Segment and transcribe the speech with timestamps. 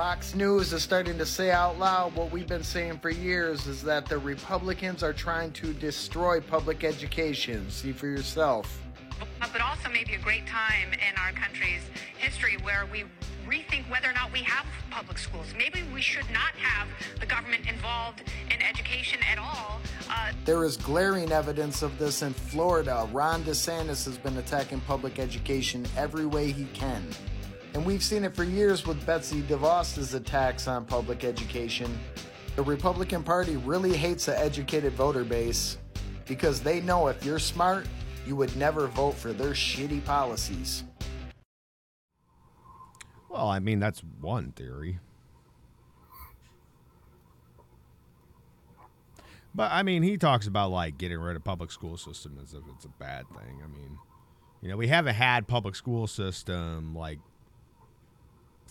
[0.00, 3.82] Fox News is starting to say out loud what we've been saying for years is
[3.82, 7.68] that the Republicans are trying to destroy public education.
[7.68, 8.80] See for yourself.
[9.40, 11.82] But also maybe a great time in our country's
[12.16, 13.04] history where we
[13.46, 15.48] rethink whether or not we have public schools.
[15.58, 16.88] Maybe we should not have
[17.20, 19.82] the government involved in education at all.
[20.08, 23.06] Uh, there is glaring evidence of this in Florida.
[23.12, 27.04] Ron DeSantis has been attacking public education every way he can.
[27.74, 31.96] And we've seen it for years with Betsy DeVos's attacks on public education.
[32.56, 35.78] The Republican Party really hates the educated voter base
[36.26, 37.86] because they know if you're smart,
[38.26, 40.84] you would never vote for their shitty policies.
[43.28, 44.98] Well, I mean, that's one theory.
[49.54, 52.62] But I mean, he talks about like getting rid of public school system as if
[52.74, 53.62] it's a bad thing.
[53.64, 53.98] I mean,
[54.60, 57.18] you know, we haven't had public school system like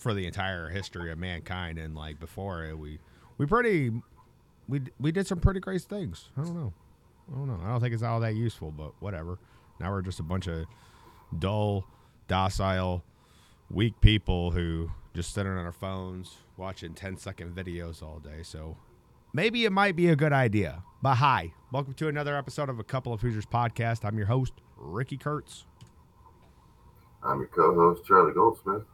[0.00, 2.98] for the entire history of mankind, and like before it, we
[3.38, 3.90] we pretty
[4.68, 6.30] we we did some pretty great things.
[6.36, 6.72] I don't know,
[7.30, 7.60] I don't know.
[7.62, 9.38] I don't think it's all that useful, but whatever.
[9.78, 10.64] Now we're just a bunch of
[11.38, 11.86] dull,
[12.28, 13.04] docile,
[13.70, 18.42] weak people who just sit on our phones watching 10 second videos all day.
[18.42, 18.76] So
[19.32, 20.82] maybe it might be a good idea.
[21.02, 24.04] But hi, welcome to another episode of a Couple of Hoosiers podcast.
[24.04, 25.64] I'm your host, Ricky Kurtz.
[27.22, 28.84] I'm your co host, Charlie Goldsmith.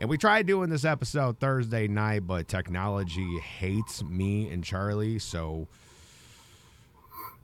[0.00, 5.18] And we tried doing this episode Thursday night, but technology hates me and Charlie.
[5.18, 5.68] So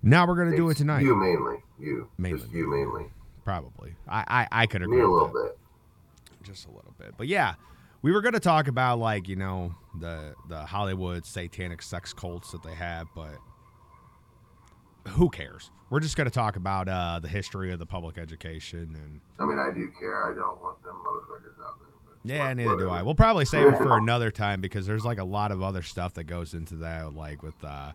[0.02, 1.02] now we're going to do it tonight.
[1.02, 1.56] You mainly.
[1.78, 2.08] You.
[2.16, 2.38] Mainly.
[2.38, 3.10] Just you mainly.
[3.44, 3.94] Probably.
[4.08, 4.96] I, I, I could agree.
[4.96, 5.58] Me a little bit.
[6.42, 7.12] Just a little bit.
[7.18, 7.56] But yeah,
[8.00, 12.52] we were going to talk about, like, you know, the, the Hollywood satanic sex cults
[12.52, 13.36] that they have, but
[15.08, 15.70] who cares?
[15.90, 19.20] We're just going to talk about uh, the history of the public education and.
[19.38, 20.24] I mean, I do care.
[20.24, 21.85] I don't want them motherfuckers out there.
[22.26, 23.02] Yeah, neither do I.
[23.02, 26.14] We'll probably save it for another time because there's like a lot of other stuff
[26.14, 27.62] that goes into that, like with.
[27.64, 27.92] Uh,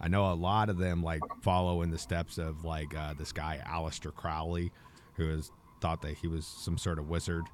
[0.00, 3.32] I know a lot of them like follow in the steps of like uh, this
[3.32, 4.70] guy Aleister Crowley,
[5.14, 5.50] who has
[5.80, 7.44] thought that he was some sort of wizard,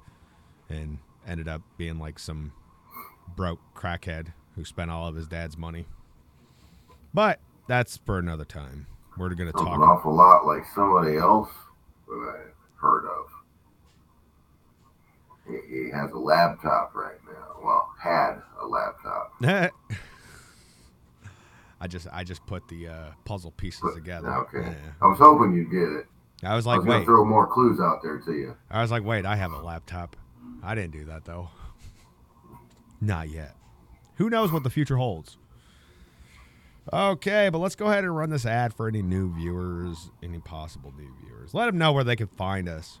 [0.69, 2.51] and ended up being like some
[3.35, 5.85] broke crackhead who spent all of his dad's money.
[7.13, 8.87] But that's for another time.
[9.17, 11.49] We're going to talk an awful lot like somebody else
[12.07, 13.14] that I've heard of.
[15.47, 17.61] He, has a laptop right now.
[17.63, 19.33] Well, had a laptop.
[21.81, 24.33] I just I just put the uh, puzzle pieces but, together.
[24.33, 24.61] Okay.
[24.61, 24.73] Yeah.
[25.01, 26.07] I was hoping you'd get it.
[26.43, 27.05] I was like, I was wait.
[27.05, 28.55] Throw more clues out there to you.
[28.69, 30.15] I was like, wait, I have a laptop.
[30.63, 31.49] I didn't do that though.
[33.01, 33.55] Not yet.
[34.15, 35.37] Who knows what the future holds?
[36.93, 40.93] Okay, but let's go ahead and run this ad for any new viewers, any possible
[40.95, 41.53] new viewers.
[41.53, 42.99] Let them know where they can find us.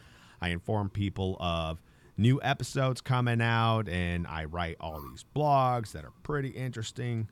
[0.42, 1.82] I inform people of
[2.20, 7.30] new episodes coming out, and I write all these blogs that are pretty interesting.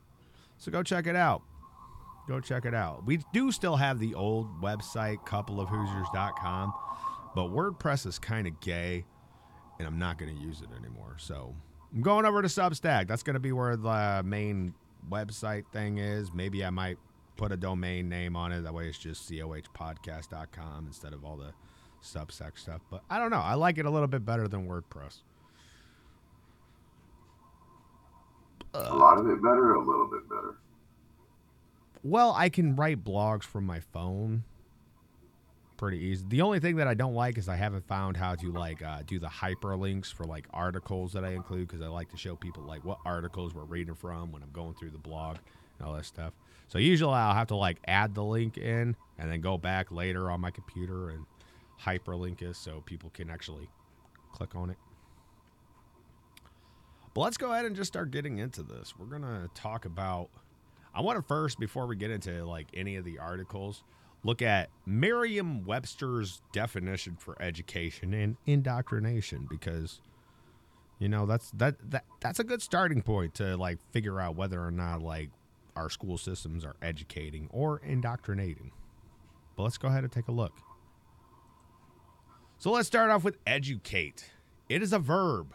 [0.58, 1.44] So go check it out.
[2.28, 3.06] Go check it out.
[3.06, 6.74] We do still have the old website, coupleofhoosiers.com,
[7.36, 9.06] but WordPress is kind of gay,
[9.78, 11.16] and I'm not going to use it anymore.
[11.18, 11.54] So
[11.94, 13.08] I'm going over to Substack.
[13.08, 14.74] That's going to be where the main
[15.10, 16.34] website thing is.
[16.34, 16.98] Maybe I might
[17.36, 18.62] put a domain name on it.
[18.62, 21.54] That way it's just cohpodcast.com instead of all the
[22.04, 22.82] Substack stuff.
[22.90, 23.38] But I don't know.
[23.38, 25.22] I like it a little bit better than WordPress.
[28.74, 30.58] A lot of it better, a little bit better.
[32.04, 34.44] Well, I can write blogs from my phone
[35.78, 36.26] pretty easy.
[36.28, 39.04] The only thing that I don't like is I haven't found how to like uh,
[39.06, 42.64] do the hyperlinks for like articles that I include because I like to show people
[42.64, 45.38] like what articles we're reading from when I'm going through the blog
[45.78, 46.34] and all that stuff.
[46.68, 50.30] So usually I'll have to like add the link in and then go back later
[50.30, 51.26] on my computer and
[51.84, 53.70] hyperlink is so people can actually
[54.34, 54.78] click on it.
[57.14, 58.94] But let's go ahead and just start getting into this.
[58.98, 60.30] We're going to talk about
[60.94, 63.84] I want to first before we get into like any of the articles,
[64.24, 70.02] look at Merriam-Webster's definition for education and indoctrination because
[71.00, 74.60] you know, that's that that that's a good starting point to like figure out whether
[74.60, 75.30] or not like
[75.76, 78.72] our school systems are educating or indoctrinating.
[79.56, 80.54] But let's go ahead and take a look.
[82.60, 84.32] So let's start off with educate.
[84.70, 85.54] It is a verb.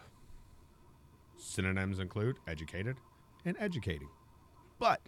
[1.36, 2.96] Synonyms include educated
[3.44, 4.08] and educating.
[4.78, 5.00] But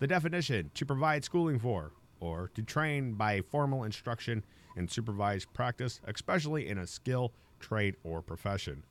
[0.00, 4.44] The definition to provide schooling for, or to train by formal instruction
[4.76, 8.82] and supervised practice, especially in a skill, trade, or profession.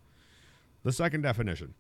[0.84, 1.74] The second definition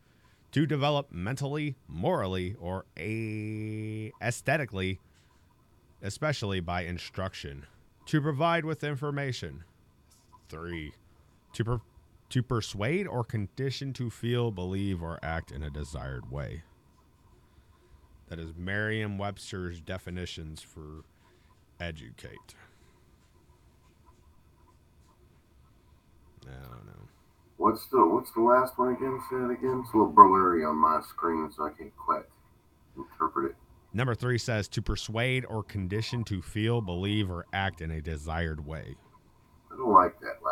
[0.51, 4.99] to develop mentally, morally, or a- aesthetically,
[6.01, 7.65] especially by instruction.
[8.07, 9.63] To provide with information.
[10.53, 10.93] Three,
[11.53, 11.81] to, per-
[12.29, 16.63] to persuade or condition to feel, believe, or act in a desired way.
[18.29, 21.03] That is Merriam Webster's definitions for
[21.79, 22.55] educate.
[26.45, 27.07] I don't know.
[27.57, 29.19] What's the What's the last one again?
[29.29, 29.81] Say it again.
[29.83, 32.25] It's a little blurry on my screen, so I can't quite
[32.97, 33.55] interpret it.
[33.93, 38.65] Number three says to persuade or condition to feel, believe, or act in a desired
[38.65, 38.95] way.
[39.71, 40.42] I don't like that.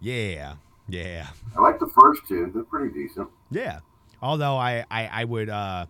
[0.00, 0.54] Yeah,
[0.88, 2.50] yeah, I like the first two.
[2.52, 3.28] They're pretty decent.
[3.50, 3.80] yeah.
[4.22, 5.86] Although I, I, I would, uh,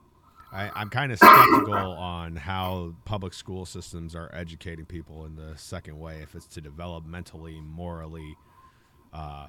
[0.53, 5.57] I, I'm kind of skeptical on how public school systems are educating people in the
[5.57, 6.19] second way.
[6.23, 8.37] If it's to develop mentally, morally,
[9.13, 9.49] uh,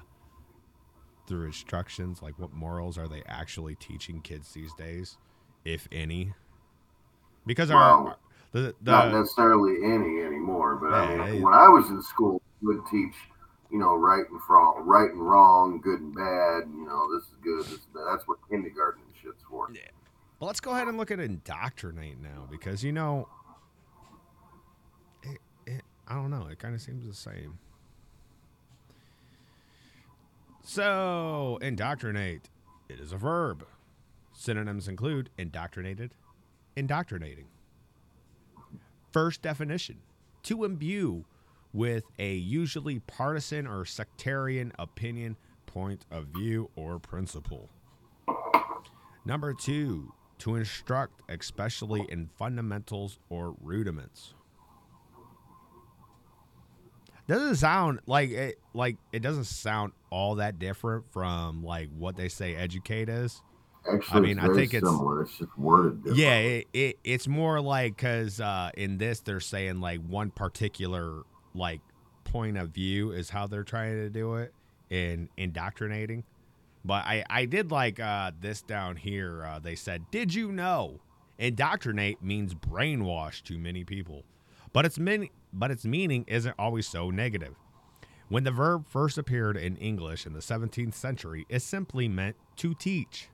[1.28, 5.16] through instructions, like what morals are they actually teaching kids these days,
[5.64, 6.34] if any?
[7.46, 8.16] Because our, Well, our
[8.52, 13.14] the, Not necessarily any anymore, but I mean, when I was in school, would teach,
[13.72, 16.64] you know, right and wrong, right and wrong, good and bad.
[16.70, 17.86] You know, this is good, this is.
[18.06, 19.68] That's what kindergarten shit's for.
[20.38, 23.28] But let's go ahead and look at indoctrinate now because you know,
[25.22, 26.48] it, it, I don't know.
[26.50, 27.58] It kind of seems the same.
[30.62, 32.50] So, indoctrinate.
[32.88, 33.66] It is a verb.
[34.34, 36.14] Synonyms include indoctrinated,
[36.76, 37.46] indoctrinating.
[39.10, 39.98] First definition
[40.42, 41.24] to imbue
[41.72, 45.36] with a usually partisan or sectarian opinion,
[45.66, 47.70] point of view, or principle.
[49.24, 54.34] Number two, to instruct, especially in fundamentals or rudiments.
[57.28, 58.58] Doesn't sound like it.
[58.74, 63.40] Like it doesn't sound all that different from like what they say educate is.
[63.90, 65.22] Actually, I mean, it's I think it's- similar.
[65.22, 66.18] It's just worded different.
[66.18, 71.22] Yeah, it, it it's more like because uh, in this they're saying like one particular
[71.54, 71.80] like
[72.24, 74.54] point of view is how they're trying to do it
[74.90, 76.24] in indoctrinating.
[76.84, 79.44] But I I did like uh, this down here.
[79.44, 81.00] Uh, they said, "Did you know
[81.38, 84.24] indoctrinate means brainwash to many people,
[84.72, 87.54] but its mean but its meaning isn't always so negative."
[88.28, 92.72] When the verb first appeared in English in the 17th century, it simply meant to
[92.72, 93.28] teach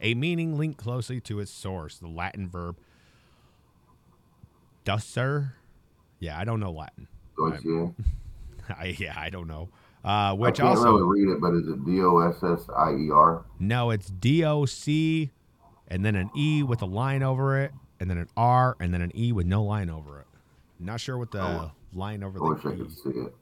[0.00, 2.76] a meaning linked closely to its source, the Latin verb
[4.84, 5.54] dusser.
[6.18, 7.08] Yeah, I don't know Latin.
[7.38, 7.88] Yeah.
[8.78, 9.68] I, yeah, I don't know.
[10.04, 12.68] Uh, I which can't also really read it, but is it D O S S
[12.76, 13.44] I E R?
[13.58, 15.30] no, it's D O C,
[15.88, 19.00] and then an E with a line over it, and then an R, and then
[19.02, 20.26] an E with no line over it.
[20.78, 21.72] Not sure what the Oh.
[21.94, 22.76] line over I wish the I E.
[22.78, 23.34] could see it.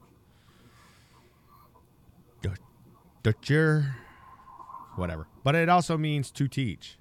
[3.22, 3.94] Dutcher,
[4.96, 5.28] whatever.
[5.44, 6.98] But it also means to teach.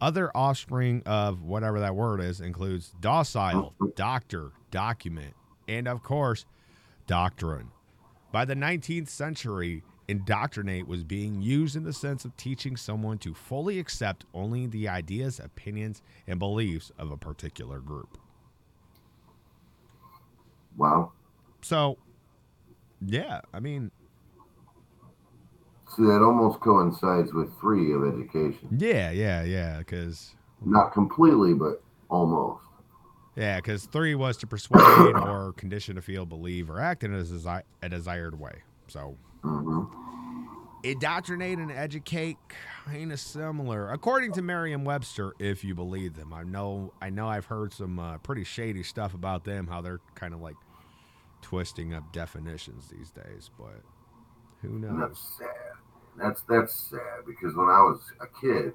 [0.00, 5.34] Other offspring of whatever that word is includes docile, doctor, document,
[5.70, 6.44] and of course,
[7.06, 7.70] doctrine.
[8.32, 13.32] By the 19th century, indoctrinate was being used in the sense of teaching someone to
[13.34, 18.18] fully accept only the ideas, opinions, and beliefs of a particular group.
[20.76, 21.12] Wow.
[21.62, 21.98] So,
[23.04, 23.90] yeah, I mean,
[25.96, 28.68] See, that almost coincides with three of education.
[28.78, 30.34] yeah, yeah, yeah, because
[30.64, 32.62] Not completely, but almost.
[33.40, 34.82] Yeah, because three was to persuade
[35.16, 38.52] or condition to feel, believe, or act in a, desi- a desired way.
[38.88, 39.16] So,
[40.82, 42.36] indoctrinate and educate,
[42.84, 46.34] kind of similar, according to Merriam-Webster, if you believe them.
[46.34, 50.00] I know, I know, I've heard some uh, pretty shady stuff about them, how they're
[50.14, 50.56] kind of like
[51.42, 53.50] twisting up definitions these days.
[53.58, 53.80] But
[54.62, 55.08] who And knows?
[55.08, 55.48] that's sad.
[56.18, 58.72] That's that's sad because when I was a kid,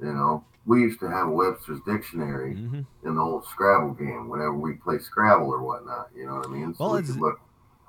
[0.00, 4.54] you know, we used to have Webster's dictionary hmm in the old Scrabble game whenever
[4.54, 6.10] we play Scrabble or whatnot.
[6.16, 6.74] You know what I mean?
[6.74, 7.40] So Well, we it's- look.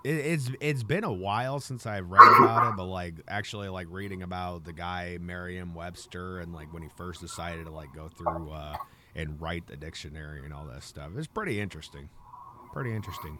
[0.04, 3.88] It, it's it's been a while since I've read about it, but like actually like
[3.90, 8.52] reading about the guy Merriam-Webster and like when he first decided to like go through
[8.52, 8.78] uh,
[9.16, 11.10] and write the dictionary and all that stuff.
[11.18, 12.10] It's pretty interesting.
[12.72, 13.40] Pretty interesting.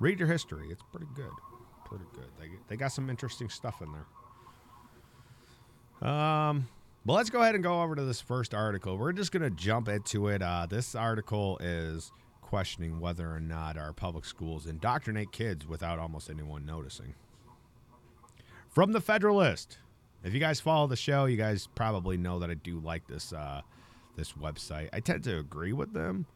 [0.00, 0.66] Read your history.
[0.70, 1.30] It's pretty good.
[1.86, 2.28] Pretty good.
[2.38, 3.88] They they got some interesting stuff in
[6.02, 6.10] there.
[6.10, 6.68] Um,
[7.04, 8.96] but let's go ahead and go over to this first article.
[8.96, 10.42] We're just gonna jump into it.
[10.42, 16.30] Uh, this article is questioning whether or not our public schools indoctrinate kids without almost
[16.30, 17.14] anyone noticing.
[18.68, 19.78] From the Federalist.
[20.22, 23.32] If you guys follow the show, you guys probably know that I do like this
[23.32, 23.60] uh,
[24.16, 24.88] this website.
[24.92, 26.26] I tend to agree with them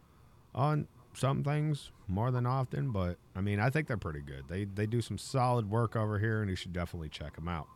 [0.55, 4.45] on some things more than often, but I mean, I think they're pretty good.
[4.49, 7.67] They they do some solid work over here, and you should definitely check them out.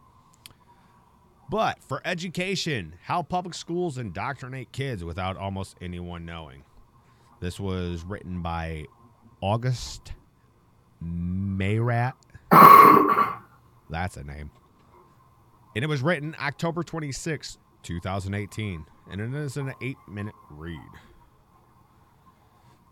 [1.53, 6.63] But for education, how public schools indoctrinate kids without almost anyone knowing.
[7.41, 8.87] This was written by
[9.43, 10.15] Auguste
[11.05, 12.15] Meyrat.
[13.91, 14.51] That's a name.
[15.77, 18.87] And it was written October 26, 2018.
[19.11, 20.79] And it is an eight minute read.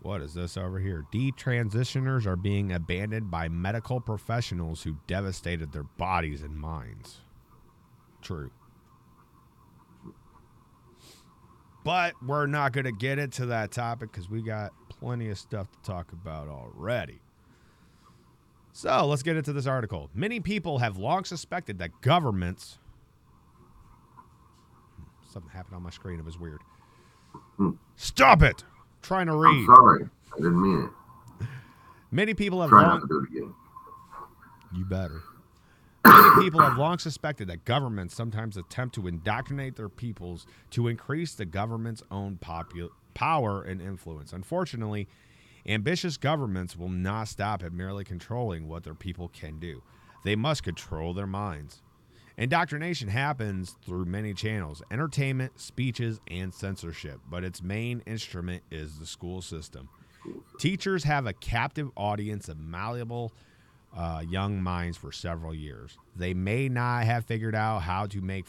[0.03, 1.03] What is this over here?
[1.11, 7.21] Detransitioners are being abandoned by medical professionals who devastated their bodies and minds.
[8.21, 8.51] True.
[11.83, 15.67] But we're not going to get into that topic because we got plenty of stuff
[15.71, 17.19] to talk about already.
[18.73, 20.09] So let's get into this article.
[20.13, 22.77] Many people have long suspected that governments.
[25.31, 26.19] Something happened on my screen.
[26.19, 26.59] It was weird.
[27.95, 28.63] Stop it!
[28.63, 29.49] I'm trying to read.
[29.49, 30.09] I'm sorry.
[30.33, 30.89] I didn't mean
[31.41, 31.47] it.
[32.11, 32.99] Many people have Try long.
[32.99, 33.53] not to do it again.
[34.75, 35.21] You better.
[36.05, 41.35] Many people have long suspected that governments sometimes attempt to indoctrinate their peoples to increase
[41.35, 42.39] the government's own
[43.13, 44.33] power and influence.
[44.33, 45.07] Unfortunately,
[45.67, 49.83] ambitious governments will not stop at merely controlling what their people can do.
[50.23, 51.81] They must control their minds.
[52.37, 59.05] Indoctrination happens through many channels entertainment, speeches, and censorship, but its main instrument is the
[59.05, 59.89] school system.
[60.59, 63.31] Teachers have a captive audience of malleable
[63.95, 65.97] uh, young minds for several years.
[66.15, 68.45] They may not have figured out how to make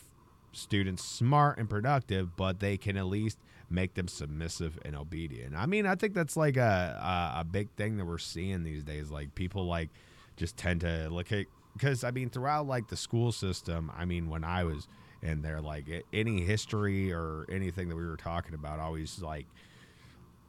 [0.52, 3.38] students smart and productive, but they can at least
[3.70, 5.54] make them submissive and obedient.
[5.56, 8.84] I mean, I think that's like a, a, a big thing that we're seeing these
[8.84, 9.11] days.
[9.11, 9.90] Like people like
[10.37, 13.90] just tend to look at because I mean throughout like the school system.
[13.96, 14.87] I mean when I was
[15.22, 19.46] in there, like any history or anything that we were talking about, always like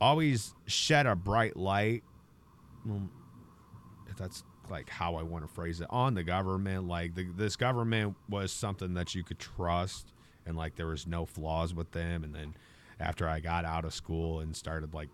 [0.02, 2.04] always shed a bright light.
[2.86, 3.10] Well,
[4.10, 6.88] if that's like how I want to phrase it on the government.
[6.88, 10.14] Like the, this government was something that you could trust,
[10.46, 12.24] and like there was no flaws with them.
[12.24, 12.56] And then
[13.00, 15.10] after I got out of school and started like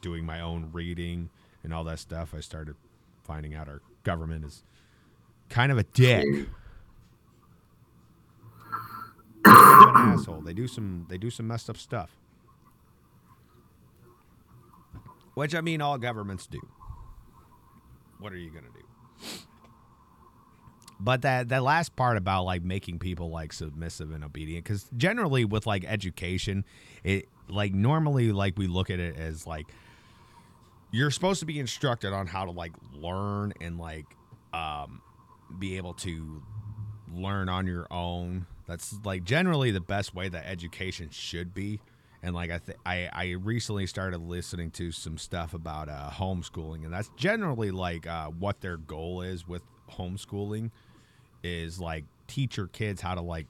[0.00, 1.30] doing my own reading
[1.62, 2.76] and all that stuff, I started
[3.24, 4.62] finding out our government is
[5.48, 6.24] kind of a dick.
[9.44, 10.40] An asshole.
[10.40, 12.16] They do some they do some messed up stuff.
[15.34, 16.60] Which I mean all governments do.
[18.18, 18.85] What are you gonna do?
[20.98, 25.44] But that that last part about like making people like submissive and obedient, because generally
[25.44, 26.64] with like education,
[27.04, 29.66] it like normally like we look at it as like
[30.92, 34.06] you're supposed to be instructed on how to like learn and like
[34.54, 35.02] um
[35.58, 36.42] be able to
[37.12, 38.46] learn on your own.
[38.66, 41.80] That's like generally the best way that education should be.
[42.26, 46.84] And like I th- I I recently started listening to some stuff about uh, homeschooling,
[46.84, 50.72] and that's generally like uh, what their goal is with homeschooling
[51.44, 53.46] is like teach your kids how to like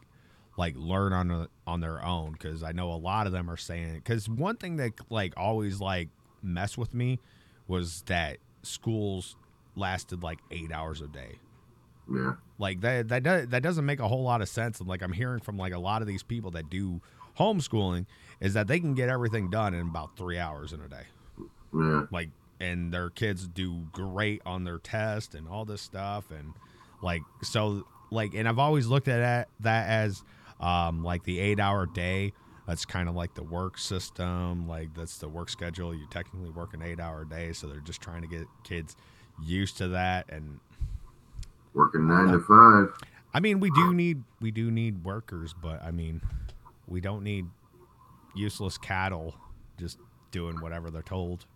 [0.59, 3.57] like learn on a, on their own because I know a lot of them are
[3.57, 6.11] saying because one thing that like always like
[6.43, 7.19] mess with me
[7.69, 9.37] was that schools
[9.75, 11.39] lasted like eight hours a day
[12.13, 12.35] Yeah.
[12.59, 15.13] like that that does, that doesn't make a whole lot of sense and like i'm
[15.13, 17.01] hearing from like a lot of these people that do
[17.39, 18.07] homeschooling
[18.41, 21.05] is that they can get everything done in about three hours in a day
[21.75, 22.05] Yeah.
[22.11, 26.53] like and their kids do great on their test and all this stuff and
[27.03, 30.23] like so like and i've always looked at that, that as
[30.61, 32.33] um like the eight hour day
[32.67, 36.73] that's kind of like the work system like that's the work schedule you technically work
[36.73, 38.97] an eight hour day so they're just trying to get kids
[39.45, 40.59] used to that and
[41.75, 42.89] Working nine to five.
[43.35, 46.23] I mean, we do need we do need workers, but I mean,
[46.87, 47.47] we don't need
[48.35, 49.35] useless cattle
[49.79, 49.99] just
[50.31, 51.47] doing whatever they're told.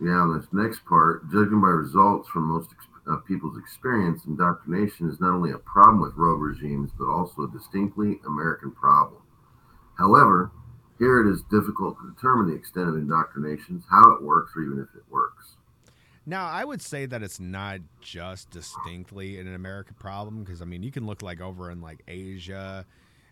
[0.00, 5.08] Yeah, on this next part, judging by results from most ex- uh, people's experience, indoctrination
[5.08, 9.22] is not only a problem with rogue regimes, but also a distinctly American problem.
[9.98, 10.50] However,
[10.98, 14.78] here it is difficult to determine the extent of indoctrinations, how it works, or even
[14.78, 15.56] if it works.
[16.24, 20.82] Now, I would say that it's not just distinctly an American problem because I mean,
[20.82, 22.86] you can look like over in like Asia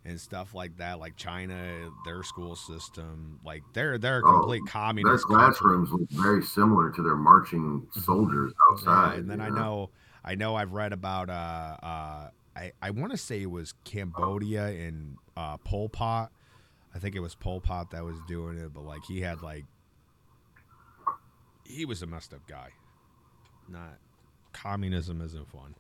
[0.04, 4.62] and stuff like that, like China, their school system, like they're they're a Oh, complete
[4.64, 5.26] Their communist.
[5.26, 5.36] country.
[5.36, 8.52] classrooms look very similar to their marching soldiers
[8.84, 9.90] Yeah, and then you I know,
[10.24, 11.28] I know, I've read about.
[11.28, 11.32] Uh,
[11.82, 16.32] uh, I I want to say it was Cambodia and uh, Pol Pot.
[16.94, 19.64] I think it was Pol Pot that was doing it, but like he had like,
[21.64, 22.70] he was a messed up guy.
[23.68, 23.98] Not
[24.52, 25.76] communism isn't fun,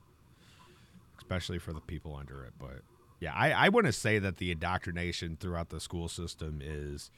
[1.18, 2.52] especially for the people under it.
[2.58, 2.82] But
[3.20, 7.10] yeah, I I want to say that the indoctrination throughout the school system is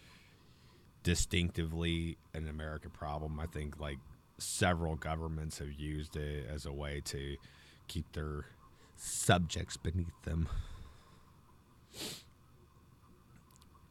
[1.02, 3.40] distinctively an American problem.
[3.40, 3.98] I think like
[4.38, 7.36] several governments have used it as a way to
[7.86, 8.46] keep their
[8.96, 10.48] subjects beneath them.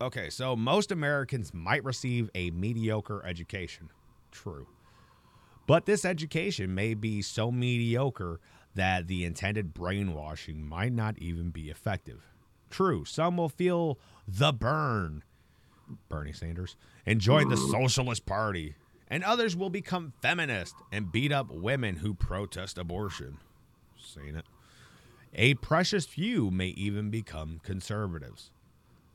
[0.02, 3.90] Okay, so most Americans might receive a mediocre education.
[4.32, 4.68] True.
[5.68, 8.40] But this education may be so mediocre
[8.76, 12.22] that the intended brainwashing might not even be effective.
[12.70, 15.24] True, some will feel the burn,
[16.08, 16.76] Bernie Sanders,
[17.06, 18.76] and join the Socialist Party,
[19.10, 23.38] and others will become feminist and beat up women who protest abortion.
[24.00, 24.46] Seen it.
[25.34, 28.52] A precious few may even become conservatives.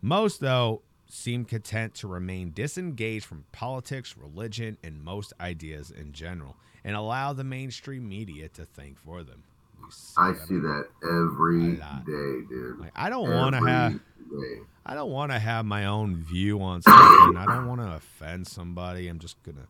[0.02, 6.56] Most, though, seem content to remain disengaged from politics, religion, and most ideas in general,
[6.84, 9.44] and allow the mainstream media to think for them.
[9.90, 12.80] See I see that every day, dude.
[12.80, 13.92] Like, I don't want to have.
[13.92, 14.60] day.
[14.84, 17.36] I don't want to have my own view on something.
[17.36, 19.06] I don't want to offend somebody.
[19.08, 19.66] I'm just gonna,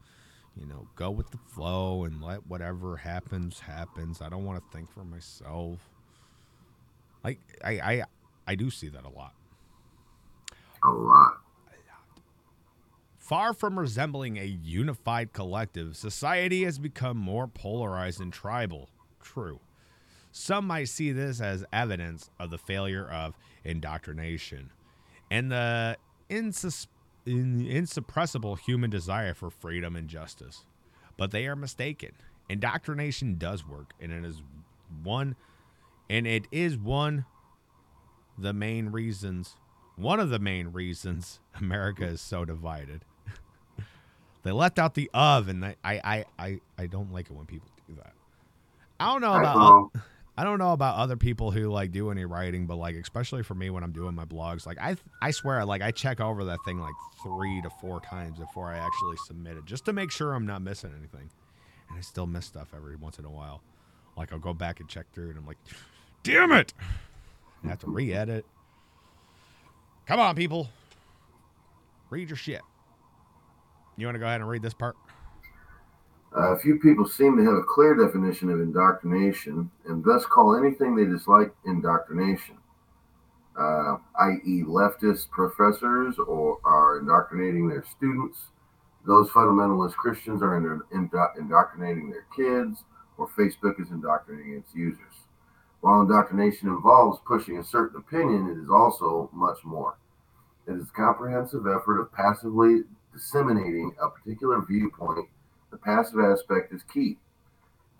[0.58, 4.22] you know, go with the flow and let whatever happens happens.
[4.22, 5.80] I don't want to think for myself.
[7.22, 8.02] Like I, I,
[8.46, 9.34] I do see that a lot.
[10.86, 11.38] A lot.
[13.18, 18.88] Far from resembling a unified collective, society has become more polarized and tribal.
[19.20, 19.58] True.
[20.30, 24.70] Some might see this as evidence of the failure of indoctrination
[25.28, 25.96] and the
[26.30, 26.86] insus-
[27.24, 30.64] in- insuppressible human desire for freedom and justice.
[31.16, 32.12] But they are mistaken.
[32.48, 34.40] Indoctrination does work, and it is
[35.02, 35.34] one,
[36.08, 37.24] and it is one
[38.38, 39.56] the main reasons,
[39.96, 43.04] one of the main reasons America is so divided.
[44.42, 47.68] they left out the of, and I, I, I, I, don't like it when people
[47.88, 48.12] do that.
[49.00, 49.56] I don't know about.
[49.56, 49.90] know.
[50.38, 53.54] I don't know about other people who like do any writing, but like especially for
[53.54, 56.58] me when I'm doing my blogs, like I I swear like I check over that
[56.66, 60.34] thing like three to four times before I actually submit it, just to make sure
[60.34, 61.30] I'm not missing anything.
[61.88, 63.62] And I still miss stuff every once in a while.
[64.14, 65.58] Like I'll go back and check through, and I'm like,
[66.22, 66.74] damn it!
[67.64, 68.44] I have to re-edit.
[70.06, 70.68] Come on, people,
[72.10, 72.62] read your shit.
[73.96, 74.96] You want to go ahead and read this part?
[76.32, 80.94] Uh, few people seem to have a clear definition of indoctrination and thus call anything
[80.94, 82.56] they dislike indoctrination,
[83.58, 88.38] uh, i.e., leftist professors or are indoctrinating their students.
[89.06, 92.84] Those fundamentalist Christians are indo- indo- indoctrinating their kids,
[93.18, 95.15] or Facebook is indoctrinating its users.
[95.86, 99.96] While indoctrination involves pushing a certain opinion, it is also much more.
[100.66, 105.28] It is a comprehensive effort of passively disseminating a particular viewpoint
[105.70, 107.18] the passive aspect is key.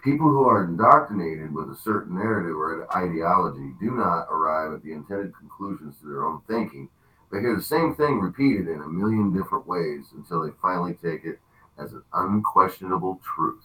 [0.03, 4.91] People who are indoctrinated with a certain narrative or ideology do not arrive at the
[4.91, 6.89] intended conclusions to their own thinking,
[7.31, 11.25] but hear the same thing repeated in a million different ways until they finally take
[11.25, 11.39] it
[11.79, 13.63] as an unquestionable truth.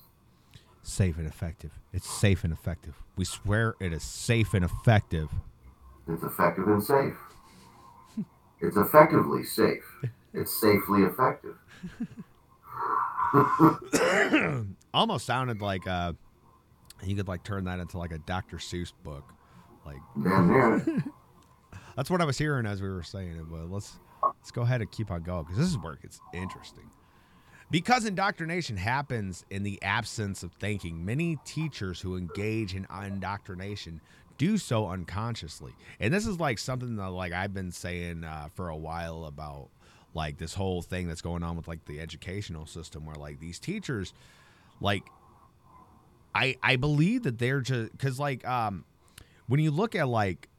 [0.83, 1.71] Safe and effective.
[1.93, 2.95] It's safe and effective.
[3.15, 5.29] We swear it is safe and effective.
[6.07, 7.17] It's effective and safe.
[8.59, 9.83] It's effectively safe.
[10.33, 11.57] It's safely effective.
[14.93, 16.13] Almost sounded like uh,
[17.03, 18.57] you could like turn that into like a Dr.
[18.57, 19.33] Seuss book.
[19.85, 21.03] Like Damn near.
[21.95, 23.49] that's what I was hearing as we were saying it.
[23.49, 26.19] But let's let's go ahead and keep on going because this is where it gets
[26.33, 26.89] interesting.
[27.71, 34.01] Because indoctrination happens in the absence of thinking, many teachers who engage in indoctrination
[34.37, 35.71] do so unconsciously.
[35.99, 39.69] And this is like something that like I've been saying uh, for a while about
[40.13, 43.59] like this whole thing that's going on with like the educational system where like these
[43.59, 44.13] teachers
[44.81, 45.03] like
[46.35, 48.83] I I believe that they're just cuz like um
[49.47, 50.49] when you look at like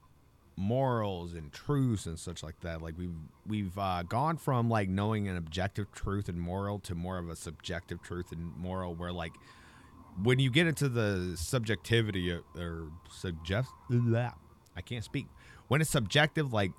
[0.56, 2.82] morals and truths and such like that.
[2.82, 3.14] Like we've
[3.46, 7.36] we've uh, gone from like knowing an objective truth and moral to more of a
[7.36, 9.32] subjective truth and moral where like
[10.22, 14.36] when you get into the subjectivity or suggest that
[14.76, 15.26] I can't speak.
[15.68, 16.72] When it's subjective like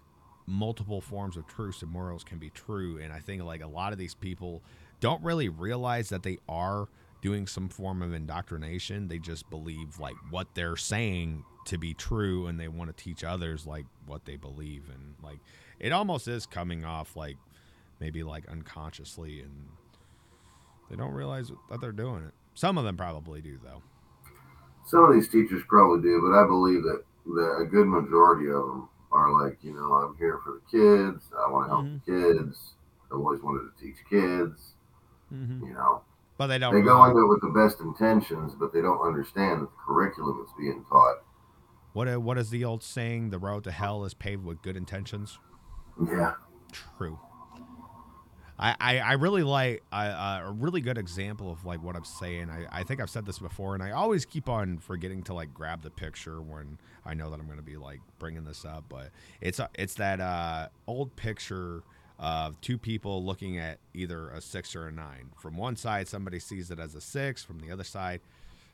[0.46, 3.00] multiple forms of truths and morals can be true.
[3.02, 4.62] And I think like a lot of these people
[5.00, 6.88] don't really realize that they are
[7.22, 9.08] doing some form of indoctrination.
[9.08, 13.24] They just believe like what they're saying to be true and they want to teach
[13.24, 15.40] others like what they believe and like
[15.80, 17.38] it almost is coming off like
[18.00, 19.70] maybe like unconsciously and
[20.90, 23.82] they don't realize that they're doing it some of them probably do though
[24.86, 28.68] Some of these teachers probably do, but I believe that, that a good majority of
[28.68, 31.24] them are like, you know, I'm here for the kids.
[31.38, 32.76] I want to help the kids.
[33.06, 34.74] I've always wanted to teach kids.
[35.34, 35.66] mm-hmm.
[35.68, 36.02] You know,
[36.38, 39.62] but they don't they go into it with the best intentions, but they don't understand
[39.62, 41.24] that the curriculum that's being taught.
[41.94, 45.40] What what is the old saying the road to hell is paved with good intentions
[46.00, 46.34] Yeah,
[46.72, 47.20] true
[48.60, 52.50] I, I, I really like uh, a really good example of like what I'm saying.
[52.50, 55.54] I, I think I've said this before, and I always keep on forgetting to like
[55.54, 58.86] grab the picture when I know that I'm going to be like bringing this up.
[58.90, 59.10] But
[59.42, 61.84] it's uh, it's that uh, old picture
[62.20, 65.32] of two people looking at either a six or a nine.
[65.38, 67.44] From one side, somebody sees it as a six.
[67.44, 68.22] From the other side,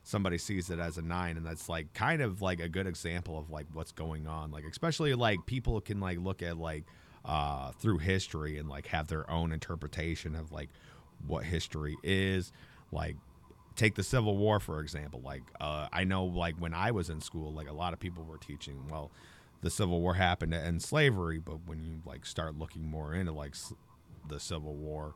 [0.02, 3.38] somebody sees it as a nine, and that's like kind of like a good example
[3.38, 4.50] of like what's going on.
[4.50, 6.84] Like especially like people can like look at like
[7.24, 10.70] uh, through history and like have their own interpretation of like
[11.26, 12.52] what history is.
[12.92, 13.16] Like
[13.76, 15.20] take the Civil War for example.
[15.22, 18.24] Like uh, I know like when I was in school, like a lot of people
[18.24, 19.10] were teaching well.
[19.62, 23.32] The Civil War happened to end slavery, but when you like start looking more into
[23.32, 23.54] like
[24.26, 25.14] the Civil War,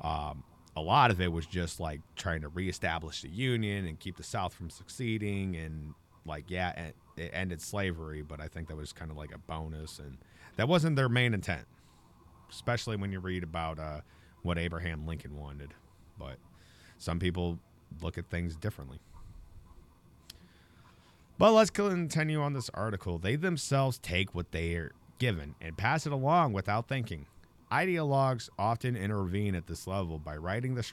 [0.00, 0.42] um,
[0.76, 4.22] a lot of it was just like trying to reestablish the Union and keep the
[4.22, 5.94] South from succeeding and
[6.26, 9.98] like yeah, it ended slavery, but I think that was kind of like a bonus
[9.98, 10.18] and
[10.56, 11.66] that wasn't their main intent,
[12.50, 14.00] especially when you read about uh,
[14.42, 15.74] what Abraham Lincoln wanted.
[16.18, 16.36] But
[16.98, 17.58] some people
[18.00, 18.98] look at things differently.
[21.36, 23.18] But let's continue on this article.
[23.18, 27.26] They themselves take what they are given and pass it along without thinking.
[27.74, 30.88] Ideologues often intervene at this level by writing the,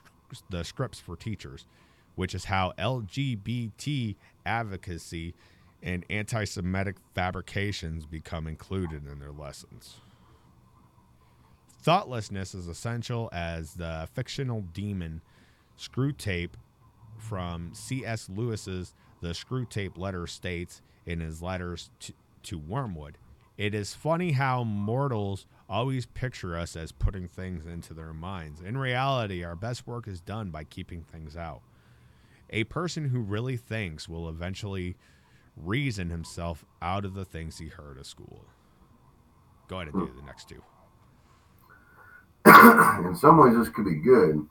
[0.50, 1.68] the scripts for teachers,
[2.16, 4.16] which is how LGBT
[4.48, 5.36] advocacy
[5.84, 9.98] and anti Semitic fabrications become included in their lessons.
[11.84, 15.22] Thoughtlessness is essential as the fictional demon
[15.78, 16.54] Screwtape
[17.18, 18.28] from C.S.
[18.28, 22.14] Lewis's The Screwtape Letter states in his letters to,
[22.44, 23.20] to Wormwood.
[23.58, 28.62] It is funny how mortals always picture us as putting things into their minds.
[28.62, 31.62] In reality, our best work is done by keeping things out.
[32.50, 34.98] A person who really thinks will eventually
[35.56, 38.46] reason himself out of the things he heard at school.
[39.70, 40.62] Go ahead and do the next two.
[43.08, 44.46] In some ways, this could be good.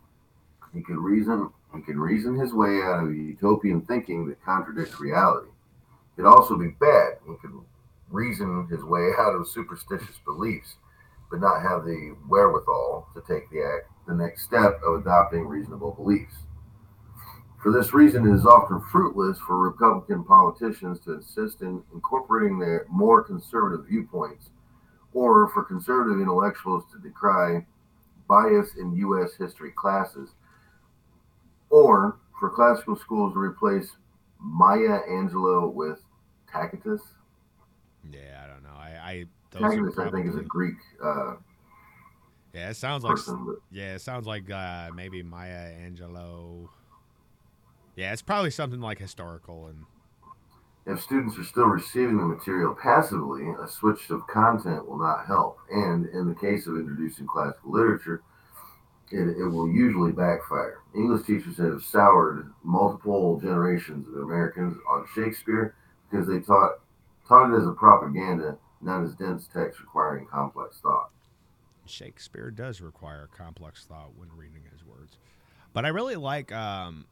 [0.72, 1.50] He could reason.
[1.74, 5.48] He can reason his way out of utopian thinking that contradicts reality.
[5.48, 7.18] It could also be bad.
[7.26, 7.52] He could
[8.08, 10.76] reason his way out of superstitious beliefs,
[11.30, 15.92] but not have the wherewithal to take the act, the next step of adopting reasonable
[15.92, 16.34] beliefs.
[17.62, 22.86] For this reason, it is often fruitless for Republican politicians to insist in incorporating their
[22.88, 24.50] more conservative viewpoints,
[25.12, 27.66] or for conservative intellectuals to decry
[28.28, 29.32] bias in U.S.
[29.38, 30.30] history classes,
[31.68, 33.92] or for classical schools to replace
[34.40, 36.00] Maya Angelou with
[36.50, 37.02] Tacitus.
[38.10, 38.70] Yeah, I don't know.
[38.70, 40.20] I, I Tacitus, probably...
[40.20, 40.76] I think, is a Greek.
[41.02, 41.34] Uh,
[42.54, 43.46] yeah, it sounds person, like.
[43.46, 43.76] But...
[43.76, 46.68] Yeah, it sounds like uh, maybe Maya Angelou
[48.00, 49.84] yeah, it's probably something like historical and.
[50.86, 55.58] If students are still receiving the material passively, a switch of content will not help.
[55.70, 58.22] And in the case of introducing classical literature,
[59.12, 60.78] it, it will usually backfire.
[60.96, 65.74] English teachers have soured multiple generations of Americans on Shakespeare
[66.10, 66.80] because they taught
[67.28, 71.10] taught it as a propaganda, not as dense text requiring complex thought.
[71.86, 75.18] Shakespeare does require complex thought when reading his words,
[75.72, 77.06] but I really like um,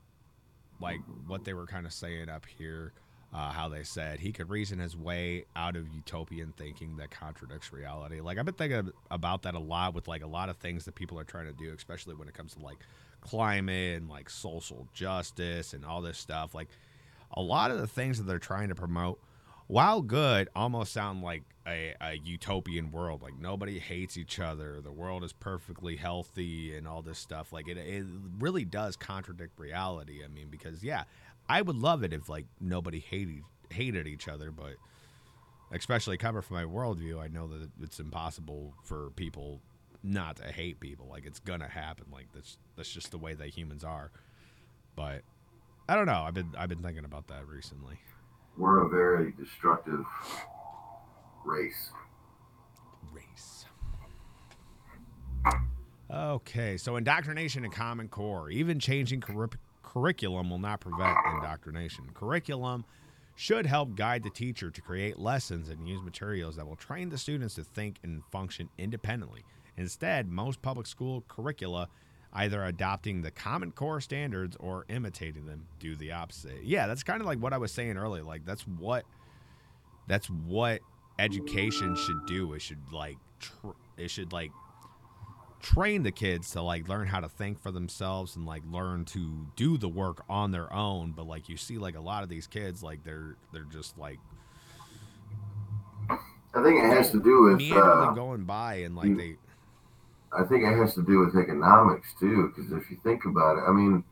[0.81, 2.93] like what they were kind of saying up here.
[3.31, 7.71] Uh, how they said he could reason his way out of utopian thinking that contradicts
[7.75, 8.23] reality.
[8.23, 10.95] Like I've been thinking about that a lot with like a lot of things that
[10.95, 12.79] people are trying to do, especially when it comes to like
[13.21, 16.55] climate and like social justice and all this stuff.
[16.55, 16.69] Like
[17.33, 19.21] a lot of the things that they're trying to promote,
[19.69, 23.23] while good, almost sound like a, a utopian world.
[23.23, 27.53] Like nobody hates each other, the world is perfectly healthy, and all this stuff.
[27.53, 28.07] Like it, it
[28.39, 30.25] really does contradict reality.
[30.25, 31.05] I mean, because yeah,
[31.49, 34.77] I would love it if like nobody hated hated each other, but
[35.71, 39.61] especially coming from my worldview, I know that it's impossible for people
[40.03, 41.09] not to hate people.
[41.11, 42.07] Like it's gonna happen.
[42.11, 44.11] Like that's that's just the way that humans are.
[44.97, 45.23] But
[45.89, 46.23] I don't know.
[46.23, 47.99] I've been I've been thinking about that recently.
[48.59, 50.05] We're a very destructive
[51.45, 51.91] race.
[53.13, 53.65] Race.
[56.11, 58.51] Okay, so indoctrination and Common Core.
[58.51, 59.49] Even changing cur-
[59.85, 62.11] curriculum will not prevent indoctrination.
[62.15, 62.85] Curriculum
[63.37, 67.19] should help guide the teacher to create lessons and use materials that will train the
[67.19, 69.45] students to think and function independently.
[69.77, 71.89] Instead, most public school curricula
[72.33, 76.63] either adopting the Common Core standards or imitating them do the opposite.
[76.63, 78.23] Yeah, that's kind of like what I was saying earlier.
[78.23, 79.05] Like that's what
[80.07, 80.81] that's what
[81.19, 82.53] education should do.
[82.55, 84.51] It should like tr- it should like
[85.61, 89.47] train the kids to like learn how to think for themselves and like learn to
[89.57, 92.47] do the work on their own but like you see like a lot of these
[92.47, 94.19] kids like they're they're just like
[96.09, 99.37] i think it has to do with uh, going by and like they
[100.33, 103.65] I think it has to do with economics too, because if you think about it,
[103.69, 104.05] I mean,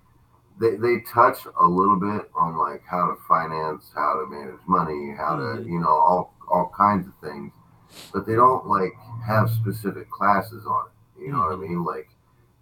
[0.61, 5.15] they, they touch a little bit on like how to finance, how to manage money,
[5.17, 5.67] how to Mhm.
[5.67, 7.53] you know all all kinds of things,
[8.13, 8.95] but they don't like
[9.27, 11.23] have specific classes on it.
[11.25, 11.61] You know what I Mhm.
[11.69, 11.85] mean?
[11.85, 12.09] Like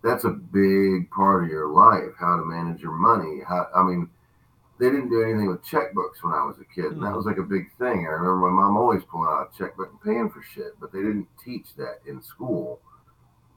[0.03, 3.41] that's a big part of your life, how to manage your money.
[3.47, 4.11] How I mean,
[4.79, 7.17] they didn't do anything with checkbooks when I was a kid, and that Mhm.
[7.17, 8.07] was like a big thing.
[8.07, 11.01] I remember my mom always pulling out a checkbook and paying for shit, but they
[11.03, 12.81] didn't teach that in school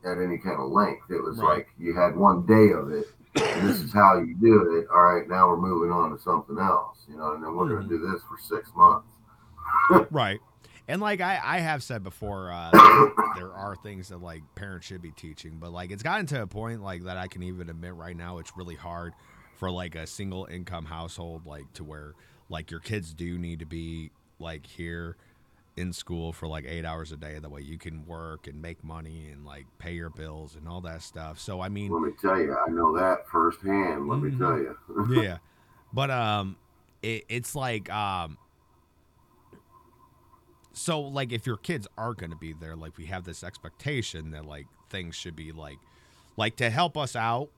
[0.08, 1.10] at any kind of length.
[1.12, 1.58] It was Right.
[1.58, 3.06] like you had one day of it.
[3.36, 4.88] This is how you do it.
[4.91, 7.84] All right, now we're moving on to something else, you know, and then we're going
[7.86, 7.89] Mhm.
[7.89, 9.10] to do this for six months.
[10.12, 10.39] Right.
[10.88, 12.72] And like I, I have said before, uh,
[13.36, 16.48] there are things that like parents should be teaching, but like it's gotten to a
[16.48, 19.13] point like that I can even admit right now it's really hard
[19.58, 22.13] for like a single income household like to where
[22.50, 25.17] like your kids do need to be like here
[25.77, 28.83] in school for like eight hours a day that way you can work and make
[28.83, 31.39] money and like pay your bills and all that stuff.
[31.39, 34.07] So I mean Let me tell you, I know that firsthand.
[34.07, 34.31] Let Mhm.
[34.31, 34.77] me tell you.
[35.23, 35.37] yeah
[35.93, 36.57] but um
[37.01, 38.37] it, it's like um
[40.73, 44.31] so like if your kids are going to be there like we have this expectation
[44.31, 45.77] that like things should be like
[46.37, 47.49] like to help us out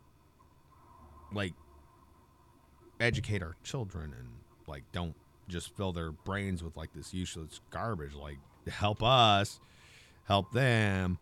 [1.33, 1.53] like
[2.99, 4.27] educate our children and
[4.67, 5.15] like don't
[5.49, 9.59] just fill their brains with like this useless garbage like help us
[10.25, 11.17] help them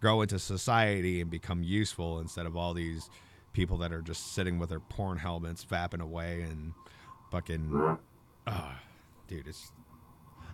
[0.00, 3.08] grow into society and become useful instead of all these
[3.52, 6.72] people that are just sitting with their porn helmets vapping away and
[7.30, 7.98] fucking
[8.46, 8.80] ah,
[9.26, 9.72] dude it's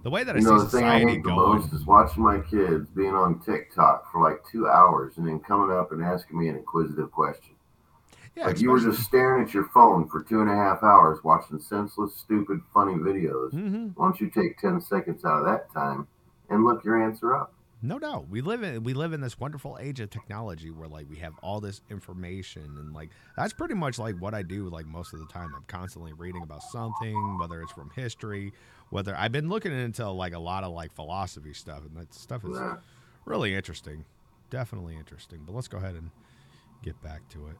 [0.04, 1.86] the way that I You know, see the thing I society hate the most is
[1.86, 6.04] watching my kids being on TikTok for like two hours and then coming up and
[6.04, 7.53] asking me an inquisitive question.
[8.36, 11.18] Yeah like you were just staring at your phone for two and a half hours
[11.24, 13.50] watching senseless, stupid, funny videos.
[13.50, 16.06] hmm Why don't you take 10 seconds out of that time
[16.50, 17.54] and look your answer up?
[17.82, 18.26] No, no.
[18.30, 21.34] We live in we live in this wonderful age of technology where like we have
[21.42, 25.18] all this information and like that's pretty much like what I do like most of
[25.18, 25.54] the time.
[25.54, 28.54] I'm constantly reading about something, whether it's from history,
[28.88, 32.42] whether I've been looking into like a lot of like philosophy stuff and that stuff
[32.44, 32.76] is Yeah.
[33.26, 34.06] really interesting.
[34.48, 35.40] Definitely interesting.
[35.44, 36.10] But let's go ahead and
[36.82, 37.58] get back to it.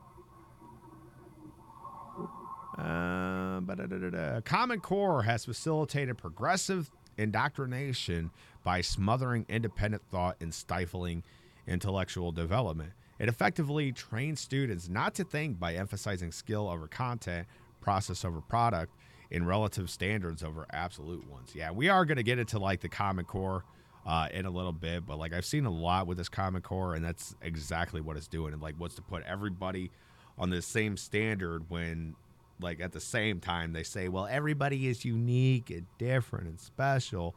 [2.77, 4.41] Uh.
[4.45, 8.31] Common Core has facilitated progressive indoctrination
[8.65, 11.23] by smothering independent thought and stifling
[11.67, 12.93] intellectual development.
[13.19, 17.47] It effectively trains students not to think by emphasizing skill over content,
[17.81, 18.93] process over product,
[19.31, 21.53] and relative standards over absolute ones.
[21.55, 23.65] Yeah, we are going to get into like the Common Core
[24.07, 26.95] uh, in a little bit, but like I've seen a lot with this Common Core,
[26.95, 28.53] and that's exactly what it's doing.
[28.53, 29.91] And like, what's to put everybody
[30.37, 32.17] on the same standard when
[32.65, 37.37] like at the same time they say well everybody is unique and different and special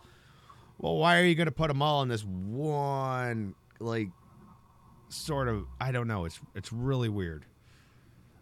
[0.80, 4.10] well why are you going to put them all in this one like
[5.10, 7.46] sort of i don't know it's it's really weird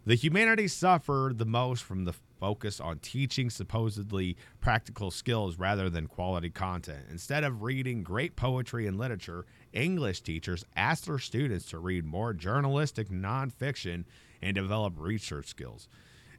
[0.06, 6.06] the humanities suffer the most from the focus on teaching supposedly practical skills rather than
[6.06, 7.06] quality content.
[7.10, 12.34] Instead of reading great poetry and literature, English teachers ask their students to read more
[12.34, 14.06] journalistic nonfiction
[14.44, 15.88] and develop research skills.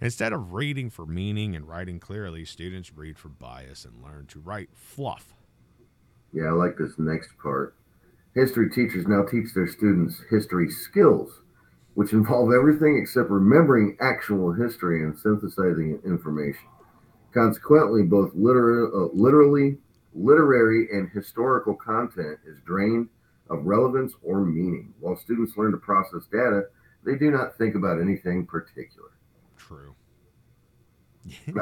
[0.01, 4.41] Instead of reading for meaning and writing clearly, students read for bias and learn to
[4.41, 5.35] write fluff.
[6.33, 7.75] Yeah, I like this next part.
[8.35, 11.41] History teachers now teach their students history skills,
[11.95, 16.69] which involve everything except remembering actual history and synthesizing information.
[17.33, 19.79] Consequently, both liter- uh, literally,
[20.15, 23.09] literary, and historical content is drained
[23.49, 24.93] of relevance or meaning.
[25.01, 26.65] While students learn to process data,
[27.05, 29.16] they do not think about anything particular.
[29.67, 29.95] True.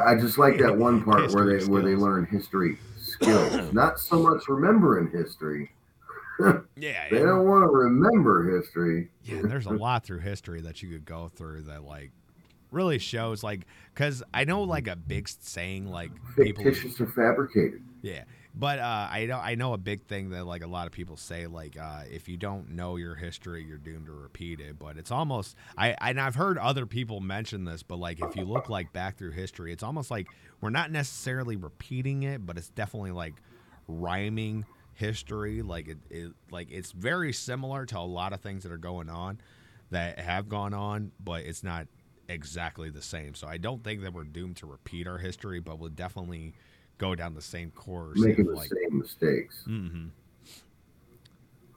[0.07, 3.99] I just like that one part where History they where they learn history skills, not
[3.99, 5.71] so much remembering history.
[6.77, 7.09] Yeah.
[7.11, 9.09] They and- don't want to remember history.
[9.23, 12.11] Yeah, there's a lot through history that you could go through that like
[12.73, 17.83] really shows like because I know like a big saying like people Fictitious or fabricated.
[18.03, 18.25] yeah,
[18.57, 21.17] but uh, I know I know a big thing that like a lot of people
[21.17, 24.79] say like uh, if you don't know your history, you're doomed to repeat it.
[24.79, 28.45] But it's almost I and I've heard other people mention this, but like if you
[28.45, 30.29] look like back through history, it's almost like
[30.61, 33.35] we're not necessarily repeating it, but it's definitely like
[33.89, 35.61] rhyming history.
[35.63, 39.09] Like it, it like it's very similar to a lot of things that are going
[39.09, 39.41] on
[39.91, 41.89] that have gone on, but it's not
[42.29, 43.35] exactly the same.
[43.35, 46.55] So I don't think that we're doomed to repeat our history, but we'll definitely
[46.99, 48.19] go down the same course.
[48.19, 49.63] Making the like, same mistakes.
[49.65, 50.07] hmm